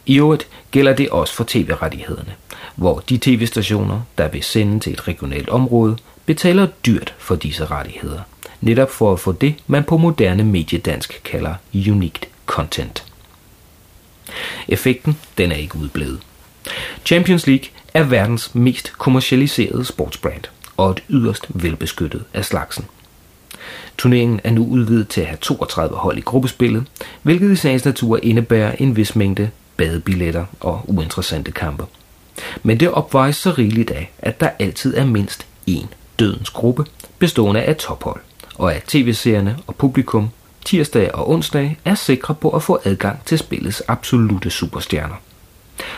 I 0.07 0.19
øvrigt 0.19 0.49
gælder 0.71 0.95
det 0.95 1.11
også 1.11 1.35
for 1.35 1.45
tv-rettighederne, 1.49 2.35
hvor 2.77 2.99
de 2.99 3.19
tv-stationer, 3.19 4.01
der 4.19 4.29
vil 4.29 4.43
sende 4.43 4.81
til 4.81 4.93
et 4.93 5.09
regionalt 5.09 5.49
område, 5.49 5.97
betaler 6.27 6.67
dyrt 6.87 7.15
for 7.19 7.37
disse 7.37 7.65
rettigheder, 7.65 8.21
netop 8.61 8.91
for 8.91 9.13
at 9.13 9.21
få 9.21 9.33
det, 9.33 9.55
man 9.67 9.85
på 9.85 9.97
moderne 9.97 10.45
mediedansk 10.45 11.21
kalder 11.25 11.55
unikt 11.75 12.29
content. 12.47 13.05
Effekten 14.69 15.19
den 15.39 15.53
er 15.53 15.57
ikke 15.57 15.77
udblevet. 15.77 16.21
Champions 17.05 17.47
League 17.47 17.69
er 17.95 18.03
verdens 18.03 18.55
mest 18.55 18.93
kommercialiserede 18.99 19.85
sportsbrand 19.85 20.45
og 20.77 20.91
et 20.91 21.03
yderst 21.11 21.47
velbeskyttet 21.49 22.25
af 22.35 22.45
slagsen. 22.45 22.85
Turneringen 23.99 24.41
er 24.45 24.51
nu 24.51 24.67
udvidet 24.67 25.09
til 25.09 25.21
at 25.21 25.27
have 25.27 25.39
32 25.41 25.97
hold 25.97 26.19
i 26.19 26.21
gruppespillet, 26.21 26.87
hvilket 27.23 27.51
i 27.51 27.57
sagens 27.57 27.85
natur 27.85 28.19
indebærer 28.23 28.73
en 28.79 28.97
vis 28.97 29.17
mængde 29.17 29.51
badebilletter 29.77 30.45
og 30.61 30.85
uinteressante 30.85 31.53
kampe. 31.53 31.85
Men 32.63 32.81
det 32.81 32.91
opvejes 32.91 33.37
så 33.37 33.51
rigeligt 33.51 33.91
af, 33.91 34.13
at 34.19 34.41
der 34.41 34.51
altid 34.59 34.97
er 34.97 35.05
mindst 35.05 35.47
én 35.71 35.87
dødens 36.19 36.51
gruppe, 36.51 36.85
bestående 37.19 37.63
af 37.63 37.77
tophold, 37.77 38.21
og 38.55 38.75
at 38.75 38.83
tv-seerne 38.83 39.57
og 39.67 39.75
publikum 39.75 40.29
tirsdag 40.65 41.15
og 41.15 41.31
onsdag 41.31 41.79
er 41.85 41.95
sikre 41.95 42.35
på 42.35 42.51
at 42.51 42.63
få 42.63 42.81
adgang 42.85 43.25
til 43.25 43.39
spillets 43.39 43.83
absolute 43.89 44.51
superstjerner. 44.51 45.15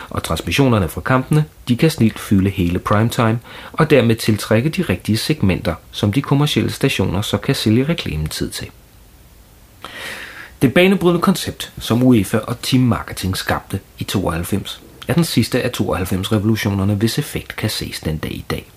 Og 0.09 0.23
transmissionerne 0.23 0.89
fra 0.89 1.01
kampene, 1.01 1.45
de 1.67 1.77
kan 1.77 1.91
snilt 1.91 2.19
fylde 2.19 2.49
hele 2.49 2.79
primetime, 2.79 3.39
og 3.73 3.89
dermed 3.89 4.15
tiltrække 4.15 4.69
de 4.69 4.81
rigtige 4.81 5.17
segmenter, 5.17 5.75
som 5.91 6.13
de 6.13 6.21
kommercielle 6.21 6.71
stationer 6.71 7.21
så 7.21 7.37
kan 7.37 7.55
sælge 7.55 7.83
reklametid 7.83 8.49
til. 8.49 8.67
Det 10.61 10.73
banebrydende 10.73 11.21
koncept, 11.21 11.73
som 11.79 12.03
UEFA 12.03 12.37
og 12.37 12.61
Team 12.61 12.83
Marketing 12.83 13.37
skabte 13.37 13.79
i 13.99 14.03
92, 14.03 14.81
er 15.07 15.13
den 15.13 15.23
sidste 15.23 15.61
af 15.61 15.69
92-revolutionerne, 15.81 16.93
hvis 16.93 17.19
effekt 17.19 17.55
kan 17.55 17.69
ses 17.69 17.99
den 17.99 18.17
dag 18.17 18.31
i 18.31 18.45
dag. 18.49 18.71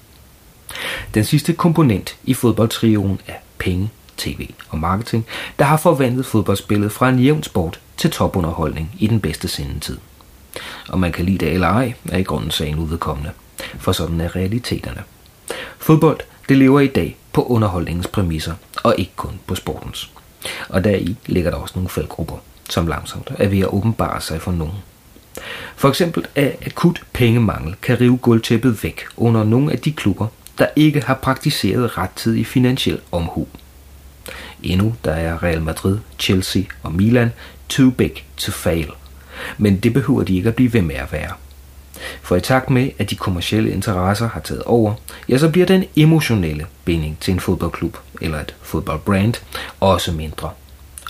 Den 1.14 1.24
sidste 1.24 1.52
komponent 1.52 2.16
i 2.24 2.34
fodboldtrioen 2.34 3.20
er 3.26 3.34
penge, 3.58 3.90
tv 4.16 4.50
og 4.68 4.78
marketing, 4.78 5.26
der 5.58 5.64
har 5.64 5.76
forvandlet 5.76 6.26
fodboldspillet 6.26 6.92
fra 6.92 7.08
en 7.08 7.18
jævn 7.18 7.42
sport 7.42 7.80
til 7.96 8.10
topunderholdning 8.10 8.90
i 8.98 9.06
den 9.06 9.20
bedste 9.20 9.48
sendetid. 9.48 9.98
Og 10.88 11.00
man 11.00 11.12
kan 11.12 11.24
lide 11.24 11.38
det 11.38 11.52
eller 11.52 11.68
ej, 11.68 11.94
er 12.08 12.18
i 12.18 12.22
grunden 12.22 12.50
sagen 12.50 12.78
udvedkommende, 12.78 13.30
for 13.78 13.92
sådan 13.92 14.20
er 14.20 14.36
realiteterne. 14.36 15.02
Fodbold, 15.78 16.20
det 16.48 16.56
lever 16.56 16.80
i 16.80 16.86
dag 16.86 17.16
på 17.32 17.42
underholdningens 17.46 18.06
præmisser, 18.06 18.54
og 18.82 18.94
ikke 18.98 19.12
kun 19.16 19.40
på 19.46 19.54
sportens. 19.54 20.10
Og 20.68 20.84
deri 20.84 21.16
ligger 21.26 21.50
der 21.50 21.58
også 21.58 21.72
nogle 21.76 21.88
faldgrupper, 21.88 22.36
som 22.70 22.86
langsomt 22.86 23.30
er 23.38 23.48
ved 23.48 23.58
at 23.58 23.68
åbenbare 23.68 24.20
sig 24.20 24.42
for 24.42 24.52
nogen. 24.52 24.74
For 25.76 25.88
eksempel 25.88 26.26
at 26.34 26.56
akut 26.66 27.02
pengemangel 27.12 27.74
kan 27.82 28.00
rive 28.00 28.16
gulvtæppet 28.16 28.84
væk 28.84 29.04
under 29.16 29.44
nogle 29.44 29.72
af 29.72 29.78
de 29.78 29.92
klubber, 29.92 30.26
der 30.58 30.66
ikke 30.76 31.00
har 31.00 31.14
praktiseret 31.14 31.98
rettidig 31.98 32.46
finansiel 32.46 33.00
omhu. 33.12 33.48
Endnu 34.62 34.94
der 35.04 35.12
er 35.12 35.42
Real 35.42 35.62
Madrid, 35.62 35.98
Chelsea 36.18 36.62
og 36.82 36.92
Milan 36.92 37.32
too 37.68 37.90
big 37.90 38.24
to 38.36 38.52
fail. 38.52 38.88
Men 39.58 39.78
det 39.78 39.92
behøver 39.92 40.22
de 40.22 40.36
ikke 40.36 40.48
at 40.48 40.54
blive 40.54 40.72
ved 40.72 40.82
med 40.82 40.94
at 40.94 41.12
være. 41.12 41.32
For 42.22 42.36
i 42.36 42.40
takt 42.40 42.70
med, 42.70 42.90
at 42.98 43.10
de 43.10 43.16
kommercielle 43.16 43.72
interesser 43.72 44.28
har 44.28 44.40
taget 44.40 44.62
over, 44.62 44.94
ja, 45.28 45.38
så 45.38 45.48
bliver 45.48 45.66
den 45.66 45.84
emotionelle 45.96 46.66
binding 46.84 47.18
til 47.20 47.34
en 47.34 47.40
fodboldklub 47.40 47.96
eller 48.20 48.40
et 48.40 48.54
fodboldbrand 48.62 49.34
også 49.80 50.12
mindre. 50.12 50.50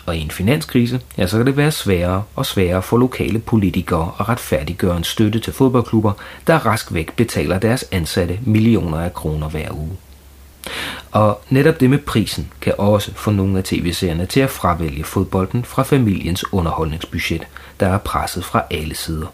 Og 0.07 0.17
i 0.17 0.21
en 0.21 0.31
finanskrise, 0.31 1.01
ja, 1.19 1.27
så 1.27 1.37
kan 1.37 1.47
det 1.47 1.57
være 1.57 1.73
sværere 1.73 2.23
og 2.37 2.47
sværere 2.47 2.83
for 2.83 2.97
lokale 2.97 3.39
politikere 3.39 4.13
at 4.21 4.29
retfærdiggøre 4.29 4.97
en 4.97 5.05
støtte 5.05 5.41
til 5.41 5.53
fodboldklubber, 5.53 6.13
der 6.47 6.67
rask 6.67 6.95
væk 6.95 7.17
betaler 7.17 7.59
deres 7.59 7.85
ansatte 7.93 8.39
millioner 8.47 9.01
af 9.01 9.15
kroner 9.15 9.49
hver 9.49 9.71
uge. 9.71 9.97
Og 11.11 11.43
netop 11.49 11.81
det 11.81 11.91
med 11.91 11.99
prisen 11.99 12.53
kan 12.61 12.75
også 12.79 13.13
få 13.15 13.31
nogle 13.31 13.59
af 13.59 13.65
tv-serierne 13.65 14.27
til 14.27 14.41
at 14.41 14.51
fravælge 14.51 15.05
fodbolden 15.05 15.65
fra 15.65 15.83
familiens 15.83 16.53
underholdningsbudget, 16.53 17.47
der 17.81 17.89
er 17.89 17.99
presset 17.99 18.45
fra 18.45 18.63
alle 18.71 18.95
sider. 18.95 19.27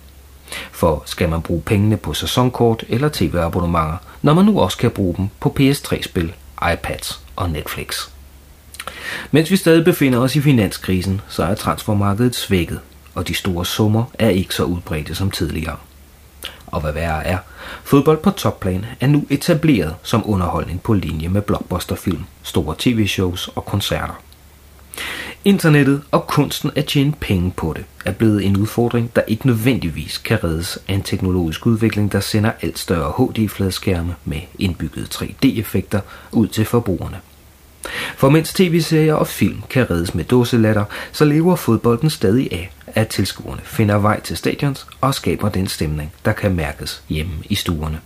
For 0.73 1.03
skal 1.07 1.29
man 1.29 1.43
bruge 1.43 1.63
pengene 1.63 1.97
på 1.97 2.15
sæsonkort 2.15 2.85
eller 2.89 3.09
tv-abonnementer, 3.13 3.97
når 4.23 4.35
man 4.35 4.45
nu 4.45 4.61
også 4.61 4.79
kan 4.79 4.91
bruge 4.91 5.15
dem 5.17 5.29
på 5.41 5.57
PS3-spil, 5.61 6.35
iPads 6.73 7.21
og 7.37 7.51
Netflix? 7.51 8.09
Mens 9.31 9.51
vi 9.51 9.57
stadig 9.57 9.85
befinder 9.85 10.19
os 10.19 10.37
i 10.37 10.41
finanskrisen, 10.41 11.21
så 11.29 11.45
er 11.45 11.55
transfermarkedet 11.55 12.35
svækket, 12.35 12.81
og 13.15 13.29
de 13.29 13.35
store 13.35 13.65
summer 13.67 14.05
er 14.15 14.29
ikke 14.29 14.55
så 14.55 14.65
udbredte 14.65 15.15
som 15.15 15.31
tidligere. 15.31 15.77
Og 16.77 16.83
hvad 16.83 16.93
værre 16.93 17.27
er, 17.27 17.39
fodbold 17.85 18.19
på 18.19 18.31
topplan 18.31 18.87
er 19.01 19.07
nu 19.07 19.27
etableret 19.31 19.95
som 20.03 20.31
underholdning 20.31 20.83
på 20.83 20.93
linje 20.93 21.29
med 21.29 21.43
blockbusterfilm, 21.43 22.25
store 22.43 22.75
tv-shows 22.79 23.49
og 23.49 23.65
koncerter. 23.65 24.23
Internettet 25.45 26.03
og 26.11 26.27
kunsten 26.27 26.71
at 26.77 26.85
tjene 26.85 27.13
penge 27.21 27.53
på 27.57 27.73
det 27.77 27.85
er 28.05 28.13
blevet 28.13 28.45
en 28.45 28.57
udfordring, 28.57 29.11
der 29.17 29.23
ikke 29.23 29.47
nødvendigvis 29.47 30.19
kan 30.19 30.45
reddes 30.45 30.79
af 30.89 30.95
en 30.95 31.03
teknologisk 31.03 31.67
udvikling, 31.67 32.13
der 32.13 32.21
sender 32.21 32.51
alt 32.63 32.79
større 32.79 33.13
HD-fladskærme 33.19 34.15
med 34.25 34.41
indbyggede 34.59 35.07
3D-effekter 35.15 36.01
ud 36.33 36.47
til 36.47 36.65
forbrugerne. 36.65 37.17
For 38.17 38.29
mens 38.29 38.53
tv-serier 38.53 39.15
og 39.15 39.27
film 39.27 39.63
kan 39.71 39.91
reddes 39.91 40.15
med 40.15 40.25
dåselatter, 40.25 40.85
så 41.13 41.25
lever 41.25 41.57
fodbolden 41.57 42.11
stadig 42.11 42.49
af, 42.53 42.73
at 42.97 43.09
tilskuerne 43.09 43.61
finder 43.65 43.99
vej 43.99 44.21
til 44.21 44.37
stadions 44.37 44.87
og 45.01 45.15
skaber 45.15 45.49
den 45.49 45.67
stemning, 45.67 46.13
der 46.25 46.33
kan 46.33 46.55
mærkes 46.55 47.03
hjemme 47.09 47.35
i 47.45 47.55
stuerne. 47.55 48.01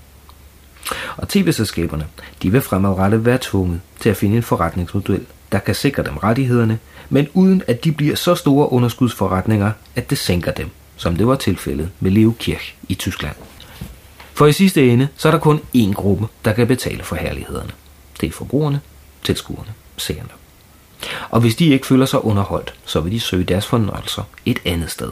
Og 1.16 1.28
tv-selskaberne, 1.28 2.06
de 2.42 2.52
vil 2.52 2.60
fremadrettet 2.60 3.24
være 3.24 3.38
tvunget 3.40 3.80
til 4.00 4.08
at 4.08 4.16
finde 4.16 4.36
en 4.36 4.42
forretningsmodel, 4.42 5.26
der 5.52 5.58
kan 5.58 5.74
sikre 5.74 6.02
dem 6.02 6.16
rettighederne, 6.16 6.78
men 7.08 7.28
uden 7.34 7.62
at 7.66 7.84
de 7.84 7.92
bliver 7.92 8.16
så 8.16 8.34
store 8.34 8.72
underskudsforretninger, 8.72 9.72
at 9.96 10.10
det 10.10 10.18
sænker 10.18 10.52
dem, 10.52 10.70
som 10.96 11.16
det 11.16 11.26
var 11.26 11.36
tilfældet 11.36 11.90
med 12.00 12.10
Leo 12.10 12.34
Kirch 12.38 12.74
i 12.88 12.94
Tyskland. 12.94 13.36
For 14.34 14.46
i 14.46 14.52
sidste 14.52 14.88
ende, 14.88 15.08
så 15.16 15.28
er 15.28 15.32
der 15.32 15.38
kun 15.38 15.60
én 15.76 15.92
gruppe, 15.92 16.26
der 16.44 16.52
kan 16.52 16.66
betale 16.66 17.02
for 17.02 17.16
herlighederne. 17.16 17.70
Det 18.20 18.26
er 18.26 18.32
forbrugerne, 18.32 18.80
tilskuerne, 19.22 19.72
seerne. 19.96 20.39
Og 21.30 21.40
hvis 21.40 21.56
de 21.56 21.66
ikke 21.66 21.86
føler 21.86 22.06
sig 22.06 22.24
underholdt, 22.24 22.74
så 22.84 23.00
vil 23.00 23.12
de 23.12 23.20
søge 23.20 23.44
deres 23.44 23.66
fornøjelser 23.66 24.22
et 24.46 24.58
andet 24.64 24.90
sted. 24.90 25.10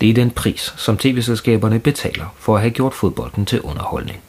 Det 0.00 0.10
er 0.10 0.14
den 0.14 0.30
pris, 0.30 0.74
som 0.76 0.96
tv-selskaberne 0.96 1.78
betaler 1.78 2.34
for 2.38 2.54
at 2.54 2.60
have 2.60 2.70
gjort 2.70 2.94
fodbolden 2.94 3.46
til 3.46 3.60
underholdning. 3.60 4.20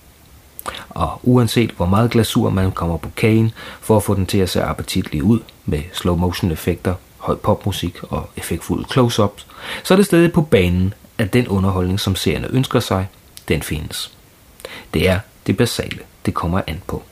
Og 0.89 1.19
uanset 1.23 1.71
hvor 1.71 1.85
meget 1.85 2.11
glasur 2.11 2.49
man 2.49 2.71
kommer 2.71 2.97
på 2.97 3.09
kagen 3.15 3.51
for 3.81 3.97
at 3.97 4.03
få 4.03 4.13
den 4.13 4.25
til 4.25 4.37
at 4.37 4.49
se 4.49 4.63
appetitlig 4.63 5.23
ud 5.23 5.39
med 5.65 5.81
slow 5.93 6.15
motion 6.15 6.51
effekter, 6.51 6.95
høj 7.17 7.35
popmusik 7.35 8.03
og 8.03 8.29
effektfulde 8.37 8.85
close-ups, 8.91 9.45
så 9.83 9.93
er 9.93 9.95
det 9.95 10.05
stadig 10.05 10.33
på 10.33 10.41
banen, 10.41 10.93
at 11.17 11.33
den 11.33 11.47
underholdning, 11.47 11.99
som 11.99 12.15
seerne 12.15 12.47
ønsker 12.51 12.79
sig, 12.79 13.07
den 13.47 13.63
findes. 13.63 14.11
Det 14.93 15.09
er 15.09 15.19
det 15.47 15.57
basale, 15.57 15.99
det 16.25 16.33
kommer 16.33 16.61
an 16.67 16.81
på. 16.87 17.03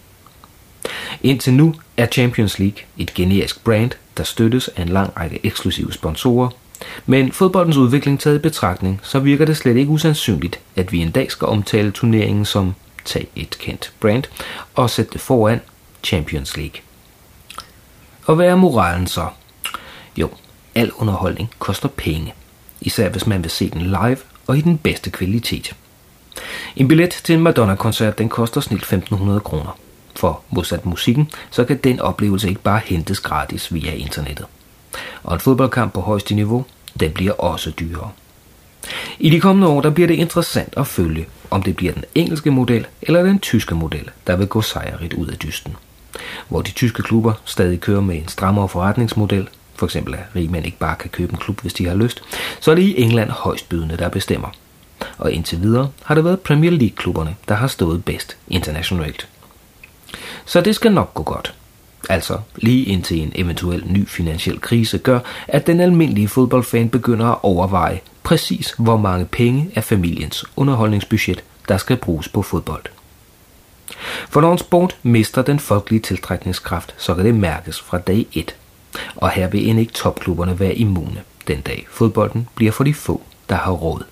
Indtil 1.24 1.54
nu 1.54 1.76
er 1.98 2.06
Champions 2.06 2.60
League 2.60 2.78
et 2.98 3.14
generisk 3.14 3.64
brand, 3.64 3.92
der 4.18 4.24
støttes 4.24 4.68
af 4.68 4.82
en 4.82 4.90
lang 4.90 5.18
række 5.18 5.40
eksklusive 5.44 5.94
sponsorer, 5.94 6.50
men 7.06 7.32
fodboldens 7.32 7.78
udvikling 7.78 8.20
taget 8.20 8.36
i 8.36 8.40
betragtning, 8.40 9.00
så 9.04 9.20
virker 9.20 9.46
det 9.46 9.58
slet 9.58 9.78
ikke 9.78 9.92
usandsynligt, 9.92 10.60
at 10.76 10.92
vi 10.92 11.00
en 11.00 11.12
dag 11.12 11.32
skal 11.32 11.48
omtale 11.48 11.92
turneringen 11.92 12.46
som 12.46 12.76
tag 13.06 13.28
et 13.36 13.58
kendt 13.60 13.94
brand 14.00 14.24
og 14.74 14.90
sætte 14.90 15.12
det 15.14 15.22
foran 15.22 15.62
Champions 16.04 16.58
League. 16.58 16.82
Og 18.26 18.36
hvad 18.36 18.48
er 18.48 18.56
moralen 18.56 19.08
så? 19.08 19.28
Jo, 20.18 20.30
al 20.76 20.92
underholdning 20.92 21.50
koster 21.60 21.88
penge, 21.88 22.34
især 22.82 23.10
hvis 23.10 23.28
man 23.28 23.44
vil 23.44 23.52
se 23.52 23.70
den 23.70 23.82
live 23.82 24.18
og 24.48 24.58
i 24.58 24.62
den 24.62 24.78
bedste 24.78 25.10
kvalitet. 25.10 25.76
En 26.76 26.88
billet 26.88 27.10
til 27.10 27.36
en 27.36 27.42
Madonna-koncert 27.42 28.18
den 28.18 28.30
koster 28.30 28.62
snilt 28.62 28.82
1500 28.82 29.40
kroner. 29.40 29.78
For 30.16 30.42
modsat 30.50 30.86
musikken, 30.86 31.30
så 31.52 31.64
kan 31.64 31.78
den 31.78 32.00
oplevelse 32.00 32.50
ikke 32.50 32.62
bare 32.62 32.82
hentes 32.86 33.20
gratis 33.20 33.74
via 33.74 33.94
internettet. 33.94 34.46
Og 35.24 35.34
en 35.34 35.40
fodboldkamp 35.40 35.94
på 35.94 36.02
højeste 36.02 36.36
niveau, 36.36 36.66
den 37.00 37.12
bliver 37.12 37.34
også 37.34 37.72
dyrere. 37.80 38.10
I 39.20 39.30
de 39.30 39.40
kommende 39.40 39.68
år 39.68 39.82
der 39.82 39.90
bliver 39.90 40.08
det 40.08 40.16
interessant 40.16 40.74
at 40.78 40.88
følge, 40.88 41.26
om 41.50 41.64
det 41.64 41.76
bliver 41.76 41.94
den 41.94 42.04
engelske 42.16 42.52
model 42.52 42.88
eller 43.02 43.24
den 43.24 43.40
tyske 43.40 43.76
model, 43.76 44.10
der 44.28 44.36
vil 44.36 44.48
gå 44.48 44.62
sejrigt 44.62 45.14
ud 45.14 45.28
af 45.28 45.38
dysten. 45.38 45.76
Hvor 46.50 46.62
de 46.62 46.72
tyske 46.72 47.04
klubber 47.04 47.34
stadig 47.46 47.80
kører 47.80 48.02
med 48.02 48.16
en 48.16 48.28
strammere 48.28 48.70
forretningsmodel, 48.70 49.48
for 49.76 49.86
eksempel 49.86 50.14
at 50.14 50.20
rigmænd 50.36 50.66
ikke 50.66 50.78
bare 50.78 50.96
kan 50.96 51.10
købe 51.10 51.34
en 51.34 51.40
klub, 51.40 51.62
hvis 51.62 51.74
de 51.74 51.88
har 51.88 51.96
lyst, 51.96 52.24
så 52.60 52.72
er 52.72 52.76
det 52.76 52.82
i 52.82 53.02
England 53.02 53.30
højstbydende, 53.30 53.98
der 53.98 54.10
bestemmer. 54.10 54.50
Og 55.18 55.32
indtil 55.32 55.62
videre 55.62 55.90
har 56.04 56.16
det 56.16 56.24
været 56.24 56.40
Premier 56.40 56.72
League-klubberne, 56.72 57.36
der 57.48 57.56
har 57.56 57.68
stået 57.68 58.06
bedst 58.06 58.38
internationalt. 58.48 59.28
Så 60.46 60.62
det 60.62 60.76
skal 60.76 60.92
nok 60.92 61.14
gå 61.14 61.24
godt. 61.24 61.54
Altså 62.10 62.38
lige 62.56 62.86
indtil 62.86 63.22
en 63.22 63.32
eventuel 63.36 63.84
ny 63.88 64.08
finansiel 64.08 64.62
krise 64.62 64.98
gør, 64.98 65.20
at 65.48 65.68
den 65.68 65.80
almindelige 65.80 66.28
fodboldfan 66.28 66.90
begynder 66.90 67.26
at 67.26 67.38
overveje 67.44 68.00
præcis 68.24 68.76
hvor 68.78 68.98
mange 68.98 69.26
penge 69.26 69.72
af 69.76 69.84
familiens 69.84 70.46
underholdningsbudget, 70.56 71.44
der 71.68 71.78
skal 71.78 71.98
bruges 71.98 72.30
på 72.30 72.42
fodbold. 72.42 72.84
For 74.30 74.42
når 74.42 74.52
en 74.52 74.58
sport 74.58 74.98
mister 75.04 75.42
den 75.42 75.60
folkelige 75.60 76.02
tiltrækningskraft, 76.02 76.96
så 76.98 77.16
kan 77.16 77.26
det 77.26 77.36
mærkes 77.36 77.82
fra 77.82 77.98
dag 77.98 78.26
1. 78.34 78.56
Og 79.16 79.30
her 79.30 79.48
vil 79.48 79.70
end 79.70 79.80
ikke 79.80 79.94
topklubberne 79.94 80.60
være 80.60 80.76
immune, 80.76 81.22
den 81.48 81.62
dag 81.62 81.88
fodbolden 81.92 82.48
bliver 82.56 82.72
for 82.72 82.84
de 82.84 82.94
få, 82.94 83.22
der 83.50 83.56
har 83.56 83.72
råd. 83.72 84.04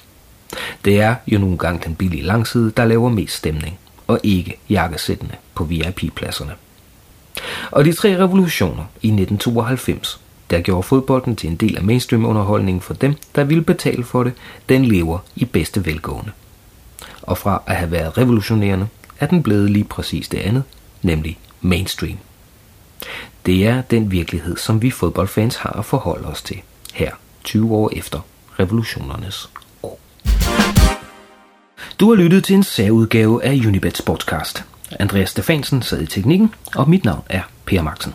Det 0.85 1.01
er 1.01 1.15
jo 1.27 1.39
nogle 1.39 1.57
gange 1.57 1.81
den 1.85 1.95
billige 1.95 2.23
langside, 2.23 2.71
der 2.77 2.85
laver 2.85 3.09
mest 3.09 3.35
stemning, 3.35 3.79
og 4.09 4.19
ikke 4.23 4.59
jakkesættene 4.69 5.35
på 5.55 5.63
VIP-pladserne. 5.63 6.51
Og 7.71 7.85
de 7.85 7.93
tre 7.93 8.17
revolutioner 8.17 8.83
i 9.01 9.07
1992, 9.07 10.21
der 10.49 10.61
gjorde 10.61 10.83
fodbolden 10.83 11.35
til 11.35 11.49
en 11.49 11.55
del 11.55 11.77
af 11.77 11.83
mainstream-underholdningen 11.83 12.81
for 12.81 12.93
dem, 12.93 13.15
der 13.35 13.43
ville 13.43 13.63
betale 13.63 14.03
for 14.03 14.23
det, 14.23 14.33
den 14.69 14.85
lever 14.85 15.19
i 15.35 15.45
bedste 15.45 15.85
velgående. 15.85 16.31
Og 17.21 17.37
fra 17.37 17.63
at 17.67 17.75
have 17.75 17.91
været 17.91 18.17
revolutionerende, 18.17 18.87
er 19.19 19.25
den 19.25 19.43
blevet 19.43 19.69
lige 19.69 19.83
præcis 19.83 20.27
det 20.27 20.37
andet, 20.37 20.63
nemlig 21.01 21.39
mainstream. 21.61 22.17
Det 23.45 23.67
er 23.67 23.81
den 23.81 24.11
virkelighed, 24.11 24.57
som 24.57 24.81
vi 24.81 24.91
fodboldfans 24.91 25.55
har 25.55 25.71
at 25.71 25.85
forholde 25.85 26.27
os 26.27 26.41
til 26.41 26.61
her 26.93 27.11
20 27.43 27.75
år 27.75 27.89
efter 27.93 28.19
revolutionernes. 28.59 29.49
Du 31.99 32.09
har 32.09 32.15
lyttet 32.15 32.43
til 32.43 32.55
en 32.55 32.63
særudgave 32.63 33.43
af 33.43 33.53
Unibet 33.67 33.97
Sportscast. 33.97 34.63
Andreas 34.99 35.29
Stefansen 35.29 35.81
sad 35.81 36.01
i 36.01 36.05
teknikken, 36.05 36.53
og 36.75 36.89
mit 36.89 37.05
navn 37.05 37.23
er 37.29 37.41
Per 37.65 37.81
Maxen. 37.81 38.13